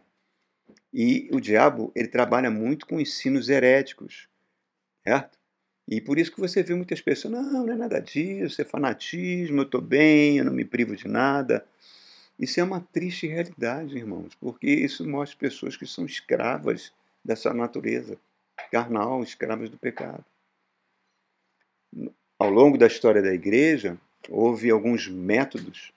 E 0.92 1.30
o 1.32 1.40
diabo, 1.40 1.92
ele 1.96 2.08
trabalha 2.08 2.50
muito 2.50 2.88
com 2.88 3.00
ensinos 3.00 3.48
heréticos, 3.48 4.28
certo? 5.04 5.37
E 5.88 6.02
por 6.02 6.20
isso 6.20 6.32
que 6.32 6.40
você 6.40 6.62
vê 6.62 6.76
muitas 6.76 7.00
pessoas, 7.00 7.34
não, 7.34 7.66
não 7.66 7.74
é 7.74 7.78
nada 7.78 8.00
disso, 8.00 8.62
é 8.62 8.66
fanatismo, 8.66 9.60
eu 9.60 9.64
estou 9.64 9.80
bem, 9.80 10.38
eu 10.38 10.46
não 10.46 10.52
me 10.52 10.66
privo 10.66 10.96
de 10.96 11.08
nada. 11.08 11.66
Isso 12.38 12.60
é 12.60 12.64
uma 12.64 12.82
triste 12.82 13.26
realidade, 13.26 13.98
irmãos, 13.98 14.36
porque 14.36 14.68
isso 14.70 15.08
mostra 15.08 15.38
pessoas 15.40 15.78
que 15.78 15.88
são 15.88 16.06
escravas 16.06 16.92
dessa 17.24 17.54
natureza 17.54 18.18
carnal, 18.70 19.24
escravas 19.24 19.70
do 19.70 19.78
pecado. 19.78 20.26
Ao 22.38 22.50
longo 22.50 22.78
da 22.78 22.86
história 22.86 23.22
da 23.22 23.34
igreja, 23.34 23.98
houve 24.30 24.70
alguns 24.70 25.08
métodos 25.08 25.94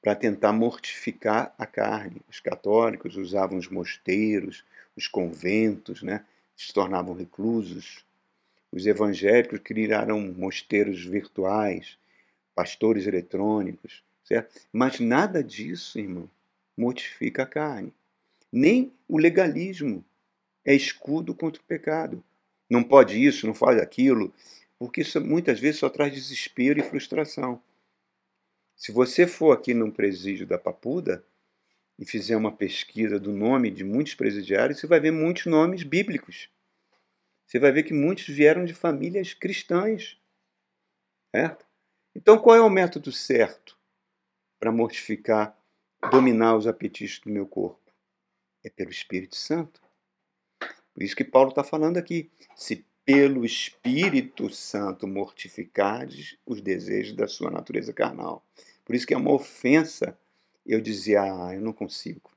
para 0.00 0.16
tentar 0.16 0.52
mortificar 0.52 1.54
a 1.58 1.66
carne. 1.66 2.20
Os 2.28 2.40
católicos 2.40 3.16
usavam 3.16 3.58
os 3.58 3.68
mosteiros, 3.68 4.64
os 4.96 5.06
conventos, 5.06 6.02
né? 6.02 6.24
se 6.56 6.72
tornavam 6.72 7.14
reclusos 7.14 8.04
os 8.72 8.86
evangélicos 8.86 9.60
criaram 9.62 10.18
mosteiros 10.18 11.04
virtuais, 11.04 11.98
pastores 12.54 13.06
eletrônicos, 13.06 14.02
certo? 14.24 14.60
Mas 14.72 14.98
nada 14.98 15.44
disso, 15.44 15.98
irmão, 15.98 16.28
mortifica 16.76 17.42
a 17.42 17.46
carne. 17.46 17.92
Nem 18.50 18.92
o 19.06 19.18
legalismo 19.18 20.02
é 20.64 20.74
escudo 20.74 21.34
contra 21.34 21.60
o 21.60 21.64
pecado. 21.64 22.24
não 22.68 22.82
pode 22.82 23.22
isso, 23.22 23.46
não 23.46 23.52
faz 23.52 23.78
aquilo, 23.78 24.32
porque 24.78 25.02
isso 25.02 25.20
muitas 25.20 25.60
vezes 25.60 25.80
só 25.80 25.90
traz 25.90 26.14
desespero 26.14 26.80
e 26.80 26.82
frustração. 26.82 27.60
Se 28.74 28.90
você 28.90 29.26
for 29.26 29.52
aqui 29.52 29.74
num 29.74 29.90
presídio 29.90 30.46
da 30.46 30.58
Papuda 30.58 31.22
e 31.98 32.06
fizer 32.06 32.36
uma 32.36 32.50
pesquisa 32.50 33.20
do 33.20 33.30
nome 33.30 33.70
de 33.70 33.84
muitos 33.84 34.14
presidiários, 34.14 34.80
você 34.80 34.86
vai 34.86 34.98
ver 34.98 35.12
muitos 35.12 35.46
nomes 35.46 35.82
bíblicos. 35.82 36.48
Você 37.52 37.58
vai 37.58 37.70
ver 37.70 37.82
que 37.82 37.92
muitos 37.92 38.26
vieram 38.28 38.64
de 38.64 38.72
famílias 38.72 39.34
cristãs. 39.34 40.18
Certo? 41.36 41.66
Então, 42.14 42.38
qual 42.38 42.56
é 42.56 42.62
o 42.62 42.70
método 42.70 43.12
certo 43.12 43.78
para 44.58 44.72
mortificar, 44.72 45.54
dominar 46.10 46.56
os 46.56 46.66
apetites 46.66 47.20
do 47.20 47.28
meu 47.28 47.46
corpo? 47.46 47.92
É 48.64 48.70
pelo 48.70 48.88
Espírito 48.88 49.36
Santo. 49.36 49.82
Por 50.94 51.02
isso 51.02 51.14
que 51.14 51.24
Paulo 51.24 51.50
está 51.50 51.62
falando 51.62 51.98
aqui. 51.98 52.30
Se 52.56 52.86
pelo 53.04 53.44
Espírito 53.44 54.48
Santo 54.48 55.06
mortificardes 55.06 56.38
os 56.46 56.62
desejos 56.62 57.14
da 57.14 57.28
sua 57.28 57.50
natureza 57.50 57.92
carnal. 57.92 58.42
Por 58.82 58.94
isso 58.94 59.06
que 59.06 59.12
é 59.12 59.18
uma 59.18 59.30
ofensa 59.30 60.18
eu 60.64 60.80
dizia, 60.80 61.20
ah, 61.20 61.54
eu 61.54 61.60
não 61.60 61.74
consigo. 61.74 62.30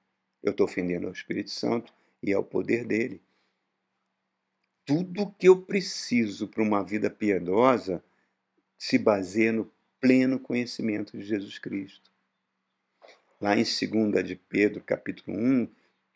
Eu 0.43 0.51
estou 0.51 0.65
ofendendo 0.65 1.07
ao 1.07 1.13
Espírito 1.13 1.51
Santo 1.51 1.93
e 2.21 2.33
ao 2.33 2.43
poder 2.43 2.83
dele. 2.83 3.23
Tudo 4.85 5.31
que 5.31 5.47
eu 5.47 5.59
preciso 5.59 6.47
para 6.47 6.61
uma 6.61 6.83
vida 6.83 7.09
piedosa 7.09 8.03
se 8.77 8.99
baseia 8.99 9.51
no 9.51 9.71
pleno 9.99 10.39
conhecimento 10.39 11.17
de 11.17 11.25
Jesus 11.25 11.57
Cristo. 11.57 12.11
Lá 13.41 13.55
em 13.57 13.63
2 13.63 14.27
de 14.27 14.35
Pedro, 14.35 14.83
capítulo 14.83 15.35
1, 15.35 15.67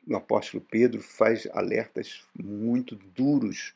o 0.07 0.15
apóstolo 0.15 0.63
Pedro 0.63 1.01
faz 1.01 1.47
alertas 1.51 2.23
muito 2.37 2.95
duros 2.95 3.73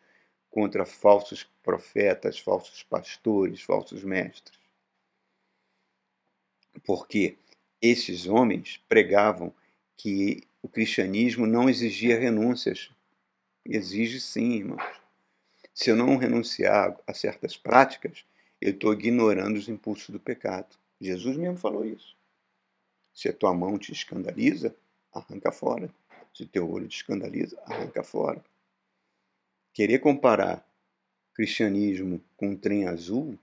contra 0.52 0.86
falsos 0.86 1.44
profetas, 1.64 2.38
falsos 2.38 2.84
pastores, 2.84 3.62
falsos 3.62 4.04
mestres. 4.04 4.60
Porque 6.86 7.38
esses 7.82 8.28
homens 8.28 8.80
pregavam 8.88 9.52
que 9.98 10.44
o 10.62 10.70
cristianismo 10.70 11.48
não 11.48 11.68
exigia 11.68 12.20
renúncias. 12.20 12.92
Exige 13.66 14.20
sim, 14.20 14.54
irmãos. 14.54 14.84
Se 15.74 15.90
eu 15.90 15.96
não 15.96 16.18
renunciar 16.18 17.00
a 17.08 17.14
certas 17.14 17.56
práticas, 17.56 18.26
eu 18.60 18.72
estou 18.72 18.94
ignorando 18.94 19.58
os 19.58 19.70
impulsos 19.70 20.10
do 20.10 20.20
pecado. 20.20 20.76
Jesus 21.00 21.38
mesmo 21.38 21.58
falou 21.58 21.86
isso. 21.86 22.16
Se 23.14 23.30
a 23.30 23.34
tua 23.34 23.54
mão 23.54 23.78
te 23.78 23.92
escandaliza, 23.92 24.76
arranca 25.14 25.52
fora. 25.52 25.90
Se 26.34 26.46
teu 26.46 26.70
olho 26.70 26.88
te 26.88 26.98
escandaliza, 26.98 27.60
arranca 27.66 28.04
fora. 28.04 28.44
Querer 29.74 30.00
comparar 30.00 30.68
cristianismo 31.34 32.24
com 32.36 32.50
um 32.50 32.58
trem 32.58 32.88
azul, 32.88 33.38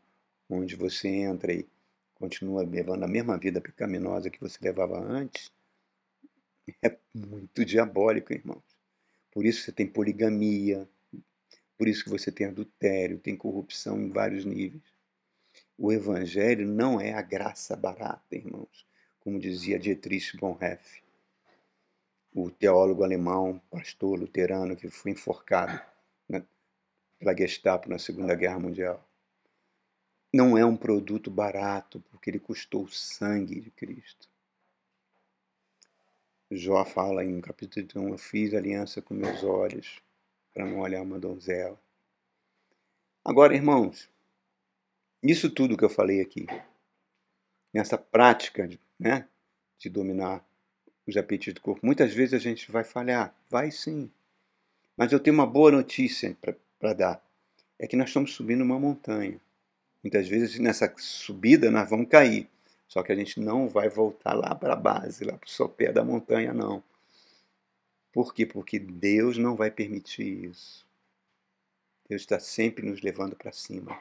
onde 0.48 0.76
você 0.76 1.08
entra 1.08 1.52
e 1.52 1.66
continua 2.14 2.62
levando 2.62 3.04
a 3.04 3.08
mesma 3.08 3.38
vida 3.38 3.60
pecaminosa 3.60 4.30
que 4.30 4.40
você 4.40 4.58
levava 4.60 4.98
antes, 4.98 5.50
é 6.82 6.96
muito 7.14 7.64
diabólico, 7.64 8.32
irmãos. 8.32 8.79
Por 9.30 9.44
isso 9.44 9.62
você 9.62 9.72
tem 9.72 9.86
poligamia, 9.86 10.88
por 11.78 11.88
isso 11.88 12.04
que 12.04 12.10
você 12.10 12.30
tem 12.30 12.46
adultério, 12.46 13.18
tem 13.18 13.36
corrupção 13.36 14.00
em 14.00 14.10
vários 14.10 14.44
níveis. 14.44 14.82
O 15.78 15.92
evangelho 15.92 16.66
não 16.66 17.00
é 17.00 17.12
a 17.14 17.22
graça 17.22 17.74
barata, 17.74 18.36
irmãos, 18.36 18.86
como 19.20 19.38
dizia 19.38 19.78
Dietrich 19.78 20.36
Bonhoeffer 20.36 21.02
o 22.32 22.50
teólogo 22.50 23.02
alemão, 23.02 23.60
pastor 23.70 24.18
luterano, 24.18 24.76
que 24.76 24.88
foi 24.88 25.12
enforcado 25.12 25.80
pela 27.18 27.36
Gestapo 27.36 27.88
na 27.88 27.98
Segunda 27.98 28.34
Guerra 28.34 28.58
Mundial. 28.58 29.06
Não 30.32 30.56
é 30.56 30.64
um 30.64 30.76
produto 30.76 31.30
barato, 31.30 32.00
porque 32.10 32.30
ele 32.30 32.38
custou 32.38 32.84
o 32.84 32.92
sangue 32.92 33.60
de 33.60 33.70
Cristo. 33.70 34.28
Jó 36.52 36.84
fala 36.84 37.24
em 37.24 37.40
capítulo 37.40 38.06
1, 38.06 38.08
eu 38.08 38.18
fiz 38.18 38.52
aliança 38.54 39.00
com 39.00 39.14
meus 39.14 39.44
olhos 39.44 40.02
para 40.52 40.66
não 40.66 40.80
olhar 40.80 41.00
uma 41.00 41.16
donzela. 41.16 41.80
Agora, 43.24 43.54
irmãos, 43.54 44.10
isso 45.22 45.48
tudo 45.48 45.76
que 45.76 45.84
eu 45.84 45.88
falei 45.88 46.20
aqui, 46.20 46.46
nessa 47.72 47.96
prática 47.96 48.68
né, 48.98 49.28
de 49.78 49.88
dominar 49.88 50.44
os 51.06 51.16
apetites 51.16 51.54
do 51.54 51.60
corpo. 51.60 51.86
Muitas 51.86 52.12
vezes 52.12 52.34
a 52.34 52.38
gente 52.38 52.68
vai 52.72 52.82
falhar, 52.82 53.32
vai 53.48 53.70
sim. 53.70 54.10
Mas 54.96 55.12
eu 55.12 55.20
tenho 55.20 55.34
uma 55.34 55.46
boa 55.46 55.70
notícia 55.70 56.36
para 56.80 56.92
dar: 56.92 57.24
é 57.78 57.86
que 57.86 57.96
nós 57.96 58.08
estamos 58.08 58.34
subindo 58.34 58.62
uma 58.62 58.78
montanha. 58.78 59.40
Muitas 60.02 60.26
vezes 60.26 60.58
nessa 60.58 60.92
subida 60.96 61.70
nós 61.70 61.88
vamos 61.88 62.08
cair, 62.08 62.48
só 62.90 63.04
que 63.04 63.12
a 63.12 63.14
gente 63.14 63.38
não 63.38 63.68
vai 63.68 63.88
voltar 63.88 64.34
lá 64.34 64.52
para 64.52 64.72
a 64.72 64.76
base, 64.76 65.22
lá 65.22 65.38
para 65.38 65.46
o 65.46 65.50
sopé 65.50 65.92
da 65.92 66.04
montanha, 66.04 66.52
não. 66.52 66.82
Por 68.12 68.34
quê? 68.34 68.44
Porque 68.44 68.80
Deus 68.80 69.38
não 69.38 69.54
vai 69.54 69.70
permitir 69.70 70.46
isso. 70.46 70.84
Deus 72.08 72.22
está 72.22 72.40
sempre 72.40 72.84
nos 72.84 73.00
levando 73.00 73.36
para 73.36 73.52
cima, 73.52 73.96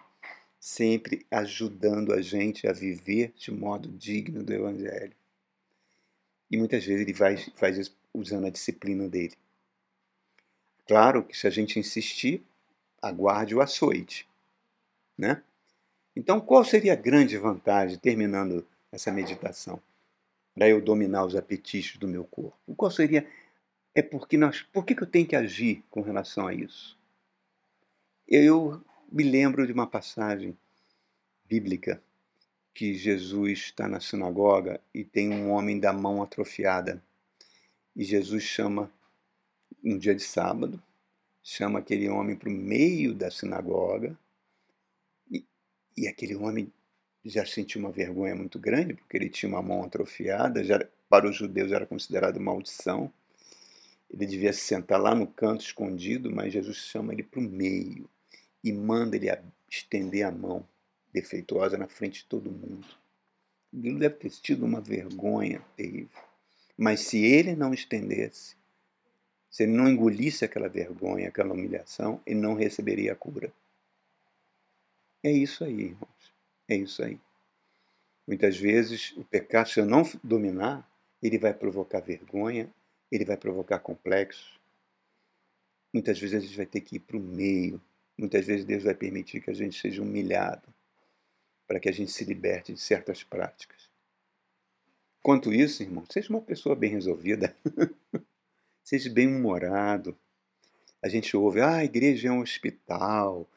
sempre 0.59 1.23
ajudando 1.29 2.11
a 2.11 2.19
gente 2.19 2.67
a 2.67 2.73
viver 2.73 3.31
de 3.37 3.51
modo 3.51 3.87
digno 3.89 4.41
do 4.41 4.51
Evangelho. 4.51 5.15
E 6.49 6.57
muitas 6.57 6.83
vezes 6.83 7.03
ele 7.03 7.13
vai, 7.13 7.37
faz 7.37 7.77
isso 7.77 7.95
usando 8.11 8.47
a 8.47 8.49
disciplina 8.49 9.07
dele. 9.07 9.35
Claro 10.87 11.23
que 11.23 11.37
se 11.37 11.45
a 11.45 11.51
gente 11.51 11.77
insistir, 11.77 12.43
aguarde 12.99 13.53
o 13.53 13.61
açoite. 13.61 14.27
Né? 15.15 15.43
Então, 16.15 16.41
qual 16.41 16.65
seria 16.65 16.93
a 16.93 16.95
grande 16.95 17.37
vantagem, 17.37 17.99
terminando 17.99 18.65
essa 18.91 19.11
meditação, 19.11 19.81
para 20.53 20.67
eu 20.67 20.81
dominar 20.81 21.25
os 21.25 21.35
apetites 21.35 21.97
do 21.97 22.07
meu 22.07 22.23
corpo? 22.23 22.57
Qual 22.75 22.91
seria. 22.91 23.27
É 23.93 24.01
porque 24.01 24.37
nós. 24.37 24.61
Por 24.61 24.85
que, 24.85 24.95
que 24.95 25.03
eu 25.03 25.07
tenho 25.07 25.27
que 25.27 25.35
agir 25.35 25.83
com 25.89 26.01
relação 26.01 26.47
a 26.47 26.53
isso? 26.53 26.97
Eu 28.27 28.83
me 29.11 29.23
lembro 29.23 29.65
de 29.65 29.73
uma 29.73 29.87
passagem 29.87 30.57
bíblica 31.45 32.01
que 32.73 32.93
Jesus 32.93 33.59
está 33.59 33.87
na 33.87 33.99
sinagoga 33.99 34.79
e 34.93 35.03
tem 35.03 35.33
um 35.33 35.49
homem 35.49 35.79
da 35.79 35.91
mão 35.91 36.21
atrofiada. 36.21 37.03
E 37.95 38.03
Jesus 38.03 38.43
chama, 38.43 38.91
um 39.83 39.97
dia 39.97 40.13
de 40.13 40.23
sábado, 40.23 40.81
chama 41.41 41.79
aquele 41.79 42.07
homem 42.07 42.35
para 42.35 42.49
o 42.49 42.51
meio 42.51 43.13
da 43.13 43.31
sinagoga. 43.31 44.17
E, 45.29 45.45
e 45.97 46.07
aquele 46.07 46.35
homem 46.35 46.71
já 47.23 47.45
sentiu 47.45 47.81
uma 47.81 47.91
vergonha 47.91 48.35
muito 48.35 48.57
grande, 48.57 48.93
porque 48.93 49.17
ele 49.17 49.29
tinha 49.29 49.49
uma 49.49 49.61
mão 49.61 49.83
atrofiada, 49.83 50.63
já, 50.63 50.79
para 51.09 51.29
os 51.29 51.35
judeus 51.35 51.71
era 51.71 51.85
considerado 51.85 52.39
maldição. 52.39 53.11
Ele 54.09 54.25
devia 54.25 54.53
se 54.53 54.61
sentar 54.61 54.99
lá 54.99 55.13
no 55.13 55.27
canto 55.27 55.61
escondido, 55.61 56.31
mas 56.33 56.53
Jesus 56.53 56.77
chama 56.77 57.13
ele 57.13 57.23
para 57.23 57.39
o 57.39 57.43
meio 57.43 58.09
e 58.63 58.71
manda 58.71 59.15
ele 59.15 59.27
estender 59.69 60.25
a 60.25 60.31
mão 60.31 60.65
defeituosa 61.13 61.77
na 61.77 61.87
frente 61.87 62.21
de 62.21 62.25
todo 62.25 62.51
mundo. 62.51 62.87
Ele 63.73 63.99
deve 63.99 64.15
ter 64.15 64.29
tido 64.29 64.65
uma 64.65 64.81
vergonha 64.81 65.61
terrível. 65.75 66.19
Mas 66.77 67.01
se 67.01 67.23
ele 67.23 67.55
não 67.55 67.73
estendesse, 67.73 68.55
se 69.49 69.63
ele 69.63 69.73
não 69.73 69.87
engolisse 69.87 70.45
aquela 70.45 70.69
vergonha, 70.69 71.27
aquela 71.27 71.53
humilhação, 71.53 72.21
ele 72.25 72.39
não 72.39 72.53
receberia 72.53 73.13
a 73.13 73.15
cura. 73.15 73.51
É 75.23 75.31
isso 75.31 75.63
aí, 75.63 75.81
irmãos. 75.81 76.18
É 76.69 76.75
isso 76.75 77.03
aí. 77.03 77.19
Muitas 78.27 78.55
vezes 78.55 79.11
o 79.17 79.23
pecado, 79.25 79.69
se 79.69 79.79
eu 79.79 79.85
não 79.87 80.03
dominar, 80.23 80.87
ele 81.19 81.39
vai 81.39 81.51
provocar 81.51 81.99
vergonha, 81.99 82.71
ele 83.11 83.25
vai 83.25 83.35
provocar 83.35 83.79
complexos. 83.79 84.59
Muitas 85.91 86.19
vezes 86.19 86.35
a 86.35 86.39
gente 86.39 86.55
vai 86.55 86.67
ter 86.67 86.81
que 86.81 86.97
ir 86.97 86.99
para 86.99 87.17
o 87.17 87.19
meio. 87.19 87.81
Muitas 88.15 88.45
vezes 88.45 88.65
Deus 88.65 88.83
vai 88.83 88.93
permitir 88.93 89.41
que 89.41 89.49
a 89.49 89.53
gente 89.53 89.79
seja 89.79 90.03
humilhado 90.03 90.71
para 91.67 91.79
que 91.79 91.89
a 91.89 91.91
gente 91.91 92.11
se 92.11 92.23
liberte 92.23 92.71
de 92.71 92.79
certas 92.79 93.23
práticas. 93.23 93.89
Quanto 95.23 95.51
isso, 95.51 95.81
irmão, 95.81 96.05
seja 96.09 96.29
uma 96.29 96.41
pessoa 96.41 96.75
bem 96.75 96.91
resolvida, 96.91 97.55
seja 98.83 99.09
bem-humorado. 99.09 100.15
A 101.01 101.09
gente 101.09 101.35
ouve, 101.35 101.61
ah, 101.61 101.77
a 101.77 101.85
igreja 101.85 102.29
é 102.29 102.31
um 102.31 102.41
hospital, 102.41 103.49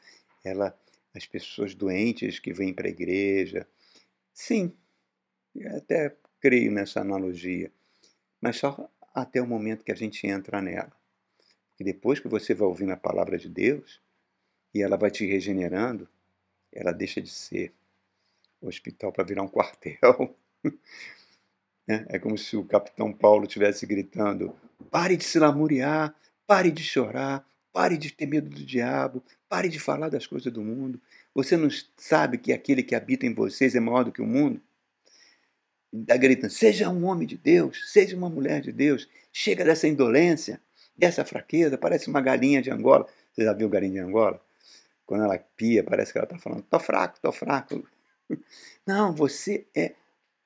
ela, 0.43 0.77
as 1.15 1.27
pessoas 1.27 1.75
doentes 1.75 2.39
que 2.39 2.53
vêm 2.53 2.73
para 2.73 2.87
a 2.87 2.91
igreja. 2.91 3.67
Sim, 4.33 4.73
até 5.77 6.17
creio 6.41 6.73
nessa 6.73 7.01
analogia, 7.01 7.71
mas 8.41 8.57
só 8.57 8.91
até 9.15 9.41
o 9.41 9.47
momento 9.47 9.85
que 9.85 9.93
a 9.93 9.97
gente 9.97 10.27
entra 10.27 10.61
nela. 10.61 10.93
E 11.79 11.85
depois 11.85 12.21
que 12.21 12.29
você 12.29 12.55
vai 12.55 12.67
ouvindo 12.67 12.93
a 12.93 12.97
palavra 12.97 13.39
de 13.39 13.49
Deus 13.49 14.01
e 14.75 14.83
ela 14.83 14.97
vai 14.97 15.11
te 15.11 15.27
regenerando, 15.27 16.09
ela 16.73 16.93
deixa 16.93 17.21
de 17.21 17.31
ser 17.31 17.73
hospital 18.61 19.13
para 19.13 19.25
virar 19.25 19.43
um 19.43 19.49
quartel. 19.49 20.35
É, 21.89 22.17
é 22.17 22.19
como 22.19 22.39
se 22.39 22.57
o 22.57 22.65
capitão 22.65 23.13
Paulo 23.13 23.45
estivesse 23.45 23.85
gritando: 23.87 24.57
pare 24.91 25.17
de 25.17 25.25
se 25.25 25.39
lamuriar, 25.39 26.15
pare 26.47 26.71
de 26.71 26.83
chorar, 26.83 27.47
Pare 27.73 27.97
de 27.97 28.13
ter 28.13 28.27
medo 28.27 28.51
do 28.51 28.65
diabo. 28.65 29.23
Pare 29.49 29.69
de 29.69 29.79
falar 29.79 30.09
das 30.09 30.27
coisas 30.27 30.53
do 30.53 30.63
mundo. 30.63 31.01
Você 31.35 31.57
não 31.57 31.69
sabe 31.97 32.37
que 32.37 32.53
aquele 32.53 32.83
que 32.83 32.95
habita 32.95 33.25
em 33.25 33.33
vocês 33.33 33.75
é 33.75 33.81
maior 33.81 34.05
do 34.05 34.13
que 34.13 34.21
o 34.21 34.27
mundo? 34.27 34.61
Está 35.93 36.17
gritando: 36.17 36.51
seja 36.51 36.89
um 36.91 37.05
homem 37.05 37.27
de 37.27 37.37
Deus, 37.37 37.91
seja 37.91 38.17
uma 38.17 38.29
mulher 38.29 38.61
de 38.61 38.73
Deus. 38.73 39.09
Chega 39.33 39.65
dessa 39.65 39.89
indolência, 39.89 40.61
dessa 40.97 41.25
fraqueza. 41.25 41.79
Parece 41.79 42.09
uma 42.09 42.21
galinha 42.21 42.61
de 42.61 42.71
Angola. 42.71 43.07
Você 43.33 43.45
já 43.45 43.53
viu 43.55 43.69
galinha 43.69 43.93
de 43.93 43.99
Angola? 44.01 44.41
Quando 45.07 45.25
ela 45.25 45.39
pia, 45.57 45.83
parece 45.83 46.13
que 46.13 46.19
ela 46.19 46.27
está 46.27 46.39
falando: 46.39 46.63
tô 46.63 46.79
fraco, 46.79 47.19
tô 47.21 47.33
fraco. 47.33 47.87
Não, 48.87 49.13
você 49.13 49.67
é 49.75 49.95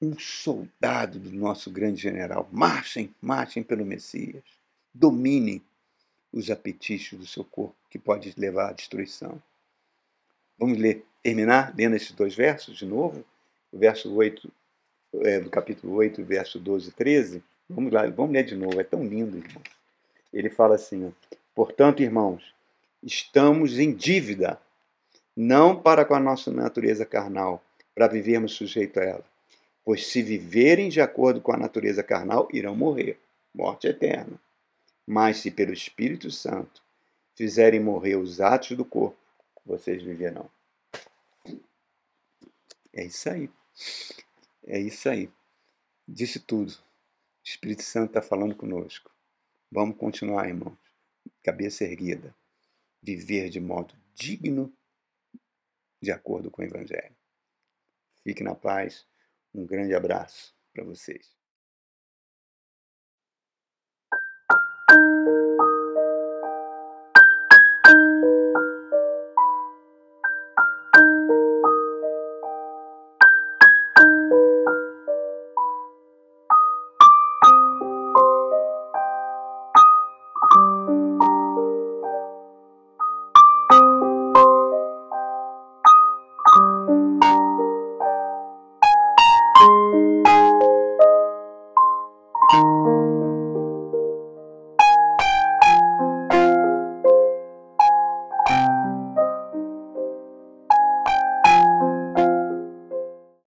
um 0.01 0.19
soldado 0.19 1.19
do 1.19 1.33
nosso 1.33 1.71
grande 1.71 2.01
general. 2.01 2.49
Marchem, 2.53 3.15
marchem 3.21 3.62
pelo 3.62 3.85
Messias. 3.85 4.45
Dominem 4.95 5.62
os 6.37 6.51
apetites 6.51 7.18
do 7.18 7.27
seu 7.27 7.42
corpo, 7.42 7.75
que 7.88 7.99
pode 7.99 8.35
levar 8.37 8.68
à 8.68 8.72
destruição. 8.72 9.40
Vamos 10.59 10.77
ler, 10.77 11.03
terminar 11.22 11.75
lendo 11.75 11.96
esses 11.96 12.12
dois 12.12 12.35
versos 12.35 12.77
de 12.77 12.85
novo? 12.85 13.25
O 13.72 13.79
verso 13.79 14.14
8, 14.14 14.53
é, 15.22 15.40
do 15.40 15.49
capítulo 15.49 15.94
8, 15.94 16.22
verso 16.22 16.59
12 16.59 16.90
e 16.90 16.92
13. 16.92 17.42
Vamos 17.70 17.90
lá, 17.90 18.07
vamos 18.09 18.33
ler 18.33 18.44
de 18.44 18.55
novo, 18.55 18.79
é 18.79 18.85
tão 18.85 19.03
lindo, 19.03 19.38
irmão. 19.38 19.62
Ele 20.31 20.51
fala 20.51 20.75
assim: 20.75 21.07
ó, 21.07 21.37
Portanto, 21.55 22.03
irmãos, 22.03 22.55
estamos 23.03 23.79
em 23.79 23.94
dívida, 23.94 24.61
não 25.35 25.81
para 25.81 26.05
com 26.05 26.14
a 26.14 26.20
nossa 26.20 26.51
natureza 26.53 27.07
carnal, 27.07 27.64
para 27.94 28.09
vivermos 28.09 28.53
sujeito 28.53 29.01
a 29.01 29.05
ela. 29.05 29.25
Pois 29.83 30.07
se 30.07 30.20
viverem 30.20 30.90
de 30.90 31.01
acordo 31.01 31.40
com 31.40 31.53
a 31.53 31.57
natureza 31.57 32.03
carnal, 32.03 32.46
irão 32.53 32.77
morrer, 32.77 33.18
morte 33.55 33.87
eterna. 33.87 34.38
Mas 35.07 35.38
se 35.38 35.51
pelo 35.51 35.73
Espírito 35.73 36.31
Santo 36.31 36.83
fizerem 37.35 37.79
morrer 37.79 38.16
os 38.16 38.40
atos 38.40 38.77
do 38.77 38.85
corpo, 38.85 39.19
vocês 39.64 40.03
viverão. 40.03 40.51
É 42.92 43.05
isso 43.05 43.29
aí. 43.29 43.51
É 44.66 44.79
isso 44.79 45.09
aí. 45.09 45.31
Disse 46.09 46.40
tudo. 46.40 46.73
O 46.73 46.79
Espírito 47.45 47.83
Santo 47.83 48.09
está 48.11 48.23
falando 48.23 48.57
conosco. 48.57 49.11
Vamos 49.71 49.97
continuar, 49.97 50.49
irmãos. 50.49 50.79
Cabeça 51.42 51.85
erguida. 51.85 52.35
Viver 53.03 53.51
de 53.51 53.61
modo 53.61 53.95
digno, 54.14 54.73
de 56.01 56.11
acordo 56.11 56.51
com 56.51 56.62
o 56.62 56.64
Evangelho. 56.64 57.14
Fique 58.25 58.42
na 58.42 58.55
paz. 58.55 59.07
Um 59.55 59.66
grande 59.66 59.95
abraço 59.95 60.55
para 60.73 60.83
vocês. 60.83 61.37